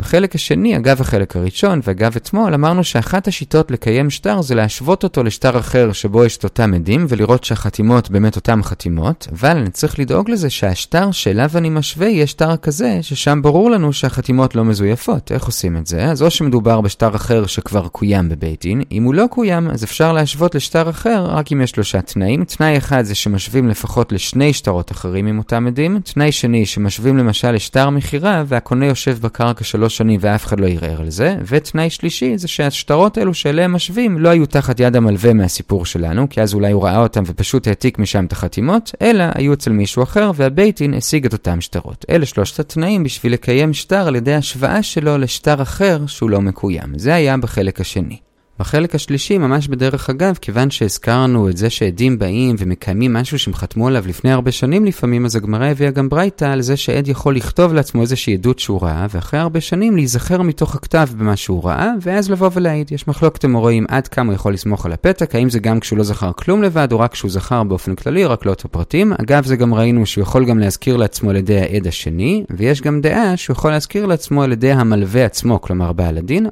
בחלק 0.00 0.34
השני, 0.34 0.76
אגב 0.76 1.00
החלק 1.00 1.36
הראשון 1.36 1.80
ואגב 1.82 2.16
אתמול, 2.16 2.54
אמרנו 2.54 2.84
שאחת 2.84 3.28
השיטות 3.28 3.70
לקיים 3.70 4.10
שטר 4.10 4.42
זה 4.42 4.54
להשוות 4.54 5.04
אותו 5.04 5.22
לשטר 5.22 5.58
אחר 5.58 5.92
שבו 5.92 6.24
יש 6.24 6.36
את 6.36 6.44
אותם 6.44 6.74
עדים 6.74 7.06
ולראות 7.08 7.44
שהחתימות 7.44 8.10
באמת 8.10 8.36
אותם 8.36 8.62
חתימות, 8.62 9.28
אבל 9.32 9.56
אני 9.56 9.70
צריך 9.70 9.98
לדאוג 9.98 10.30
לזה 10.30 10.50
שהשטר 10.50 11.10
שאליו 11.10 11.50
אני 11.54 11.70
משווה 11.70 12.08
יהיה 12.08 12.26
שטר 12.26 12.56
כזה 12.56 12.98
ששם 13.02 13.42
ברור 13.42 13.70
לנו 13.70 13.92
שהחתימות 13.92 14.54
לא 14.54 14.64
מזויפות. 14.64 15.32
איך 15.32 15.46
עושים 15.46 15.76
את 15.76 15.86
זה? 15.86 16.04
אז 16.04 16.22
או 16.22 16.30
שמדובר 16.30 16.80
בשטר 16.80 17.16
אחר 17.16 17.46
שכבר 17.46 17.88
קוים 17.88 18.28
בבית 18.28 18.60
דין, 18.62 18.82
אם 18.92 19.02
הוא 19.02 19.14
לא 19.14 19.24
קוים 19.30 19.70
אז 19.70 19.84
אפשר 19.84 20.12
להשוות 20.12 20.54
לשטר 20.54 20.90
אחר 20.90 21.24
רק 21.24 21.52
אם 21.52 21.60
יש 21.60 21.70
שלושה 21.70 22.02
תנאים. 22.02 22.44
תנאי 22.44 22.78
אחד 22.78 23.02
זה 23.02 23.14
שמשווים 23.14 23.68
לפחות 23.68 24.12
לשני 24.12 24.52
שטרות 24.52 24.92
אחרים 24.92 25.26
עם 25.26 25.38
אותם 25.38 25.66
עדים, 25.66 26.00
תנאי 26.00 26.32
שני 26.32 26.66
שמשווים 26.66 27.16
למשל 27.18 27.52
לשטר 27.52 27.90
מכירה 27.90 28.42
והקונה 28.46 28.86
יושב 28.86 29.18
בקרקע 29.20 29.64
שלו 29.64 29.85
שלוש 29.88 29.96
שנים 29.96 30.20
ואף 30.22 30.46
אחד 30.46 30.60
לא 30.60 30.66
ערער 30.66 31.00
על 31.00 31.10
זה. 31.10 31.36
ותנאי 31.46 31.90
שלישי 31.90 32.38
זה 32.38 32.48
שהשטרות 32.48 33.18
האלו 33.18 33.34
שאליהם 33.34 33.72
משווים 33.72 34.18
לא 34.18 34.28
היו 34.28 34.46
תחת 34.46 34.80
יד 34.80 34.96
המלווה 34.96 35.32
מהסיפור 35.32 35.86
שלנו, 35.86 36.28
כי 36.30 36.42
אז 36.42 36.54
אולי 36.54 36.72
הוא 36.72 36.84
ראה 36.84 36.98
אותם 36.98 37.22
ופשוט 37.26 37.66
העתיק 37.66 37.98
משם 37.98 38.24
את 38.24 38.32
החתימות, 38.32 38.94
אלא 39.02 39.24
היו 39.34 39.52
אצל 39.52 39.72
מישהו 39.72 40.02
אחר 40.02 40.30
והבייטין 40.34 40.94
השיג 40.94 41.26
את 41.26 41.32
אותם 41.32 41.60
שטרות. 41.60 42.04
אלה 42.10 42.26
שלושת 42.26 42.60
התנאים 42.60 43.04
בשביל 43.04 43.32
לקיים 43.32 43.74
שטר 43.74 44.08
על 44.08 44.16
ידי 44.16 44.34
השוואה 44.34 44.82
שלו 44.82 45.18
לשטר 45.18 45.62
אחר 45.62 46.06
שהוא 46.06 46.30
לא 46.30 46.40
מקוים. 46.40 46.98
זה 46.98 47.14
היה 47.14 47.36
בחלק 47.36 47.80
השני. 47.80 48.25
בחלק 48.58 48.94
השלישי, 48.94 49.38
ממש 49.38 49.68
בדרך 49.68 50.10
אגב, 50.10 50.38
כיוון 50.40 50.70
שהזכרנו 50.70 51.48
את 51.48 51.56
זה 51.56 51.70
שעדים 51.70 52.18
באים 52.18 52.56
ומקיימים 52.58 53.12
משהו 53.12 53.38
שהם 53.38 53.54
חתמו 53.54 53.88
עליו 53.88 54.04
לפני 54.08 54.32
הרבה 54.32 54.52
שנים 54.52 54.84
לפעמים, 54.84 55.24
אז 55.24 55.36
הגמרא 55.36 55.66
הביאה 55.66 55.90
גם 55.90 56.08
ברייתא 56.08 56.44
על 56.44 56.62
זה 56.62 56.76
שעד 56.76 57.08
יכול 57.08 57.36
לכתוב 57.36 57.74
לעצמו 57.74 58.02
איזושהי 58.02 58.34
עדות 58.34 58.58
שהוא 58.58 58.82
ראה, 58.82 59.06
ואחרי 59.10 59.40
הרבה 59.40 59.60
שנים 59.60 59.96
להיזכר 59.96 60.42
מתוך 60.42 60.74
הכתב 60.74 61.08
במה 61.18 61.36
שהוא 61.36 61.64
ראה, 61.64 61.92
ואז 62.02 62.30
לבוא 62.30 62.50
ולהעיד. 62.52 62.92
יש 62.92 63.08
מחלוקת 63.08 63.44
אמוראים 63.44 63.84
עד 63.88 64.08
כמה 64.08 64.26
הוא 64.26 64.34
יכול 64.34 64.54
לסמוך 64.54 64.86
על 64.86 64.92
הפתק, 64.92 65.34
האם 65.34 65.50
זה 65.50 65.58
גם 65.58 65.80
כשהוא 65.80 65.98
לא 65.98 66.04
זכר 66.04 66.32
כלום 66.32 66.62
לבד, 66.62 66.92
או 66.92 67.00
רק 67.00 67.12
כשהוא 67.12 67.30
זכר 67.30 67.62
באופן 67.62 67.94
כללי, 67.94 68.24
רק 68.24 68.46
לא 68.46 68.52
את 68.52 68.64
הפרטים. 68.64 69.12
אגב, 69.12 69.44
זה 69.44 69.56
גם 69.56 69.74
ראינו 69.74 70.06
שהוא 70.06 70.22
יכול 70.22 70.44
גם 70.44 70.58
להזכיר 70.58 70.96
לעצמו 70.96 71.30
על 71.30 71.36
ידי 71.36 71.60
העד 71.60 71.86
השני, 71.86 72.44
ויש 72.50 72.80
גם 72.80 73.00
דעה 73.00 73.36
שהוא 73.36 73.54
יכול 73.54 73.70
להזכיר 73.70 74.06
לעצמו 74.06 74.42
על 74.42 74.52
ידי 74.52 74.72
המלווה 74.72 75.24
עצמו, 75.24 75.60
כלומר 75.60 75.92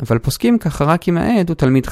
אבל 0.03 0.19
פוסקים 0.19 0.59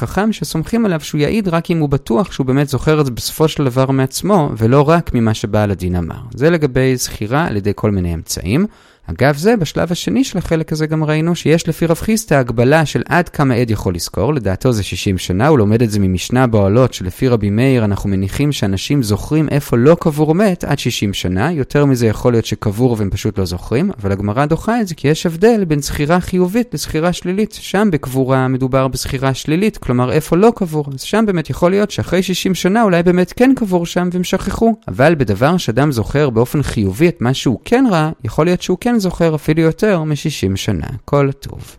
חכם 0.02 0.32
שסומכים 0.32 0.84
עליו 0.84 1.00
שהוא 1.00 1.20
יעיד 1.20 1.48
רק 1.48 1.70
אם 1.70 1.78
הוא 1.78 1.88
בטוח 1.88 2.32
שהוא 2.32 2.46
באמת 2.46 2.68
זוכר 2.68 3.00
את 3.00 3.06
זה 3.06 3.10
בסופו 3.10 3.48
של 3.48 3.64
דבר 3.64 3.90
מעצמו, 3.90 4.50
ולא 4.56 4.88
רק 4.88 5.10
ממה 5.14 5.34
שבעל 5.34 5.70
הדין 5.70 5.96
אמר. 5.96 6.20
זה 6.34 6.50
לגבי 6.50 6.96
זכירה 6.96 7.46
על 7.46 7.56
ידי 7.56 7.72
כל 7.74 7.90
מיני 7.90 8.14
אמצעים. 8.14 8.66
אגב 9.06 9.36
זה, 9.36 9.56
בשלב 9.56 9.92
השני 9.92 10.24
של 10.24 10.38
החלק 10.38 10.72
הזה 10.72 10.86
גם 10.86 11.04
ראינו 11.04 11.34
שיש 11.34 11.68
לפי 11.68 11.86
רב 11.86 11.96
חיסטה 11.96 12.38
הגבלה 12.38 12.86
של 12.86 13.02
עד 13.08 13.28
כמה 13.28 13.54
עד 13.54 13.70
יכול 13.70 13.94
לזכור, 13.94 14.34
לדעתו 14.34 14.72
זה 14.72 14.82
60 14.82 15.18
שנה, 15.18 15.46
הוא 15.46 15.58
לומד 15.58 15.82
את 15.82 15.90
זה 15.90 16.00
ממשנה 16.00 16.46
באוהלות 16.46 16.94
שלפי 16.94 17.28
רבי 17.28 17.50
מאיר 17.50 17.84
אנחנו 17.84 18.10
מניחים 18.10 18.52
שאנשים 18.52 19.02
זוכרים 19.02 19.48
איפה 19.48 19.76
לא 19.76 19.96
קבור 20.00 20.34
מת 20.34 20.64
עד 20.64 20.78
60 20.78 21.14
שנה, 21.14 21.52
יותר 21.52 21.84
מזה 21.84 22.06
יכול 22.06 22.32
להיות 22.32 22.44
שקבור 22.44 22.96
והם 22.98 23.10
פשוט 23.10 23.38
לא 23.38 23.44
זוכרים, 23.44 23.90
אבל 24.00 24.12
הגמרא 24.12 24.46
דוחה 24.46 24.80
את 24.80 24.88
זה 24.88 24.94
כי 24.94 25.08
יש 25.08 25.26
הבדל 25.26 25.64
בין 25.64 25.80
זכירה 25.82 26.20
חיובית 26.20 26.74
לזכירה 26.74 27.12
שלילית, 27.12 27.52
שם 27.60 27.88
בקבורה 27.92 28.48
מדובר 28.48 28.88
בזכירה 28.88 29.34
שלילית, 29.34 29.78
כלומר 29.78 30.12
איפה 30.12 30.36
לא 30.36 30.52
קבור, 30.56 30.84
אז 30.94 31.00
שם 31.02 31.24
באמת 31.26 31.50
יכול 31.50 31.70
להיות 31.70 31.90
שאחרי 31.90 32.22
60 32.22 32.54
שנה 32.54 32.82
אולי 32.82 33.02
באמת 33.02 33.32
כן 33.36 33.52
קבור 33.56 33.86
שם 33.86 34.08
והם 34.12 34.24
שכחו, 34.24 34.74
אבל 34.88 35.14
בדבר 35.14 35.56
שאדם 35.56 35.92
זוכר 35.92 36.30
באופן 36.30 36.62
חיובי 36.62 37.08
את 37.08 37.20
מה 37.20 37.34
שהוא 37.34 37.58
כן 37.64 37.84
ראה, 37.90 38.10
יכול 38.24 38.46
להיות 38.46 38.62
שהוא 38.62 38.78
כן 38.92 38.98
זוכר 38.98 39.34
אפילו 39.34 39.62
יותר 39.62 40.02
מ-60 40.04 40.56
שנה. 40.56 40.86
כל 41.04 41.30
טוב. 41.32 41.76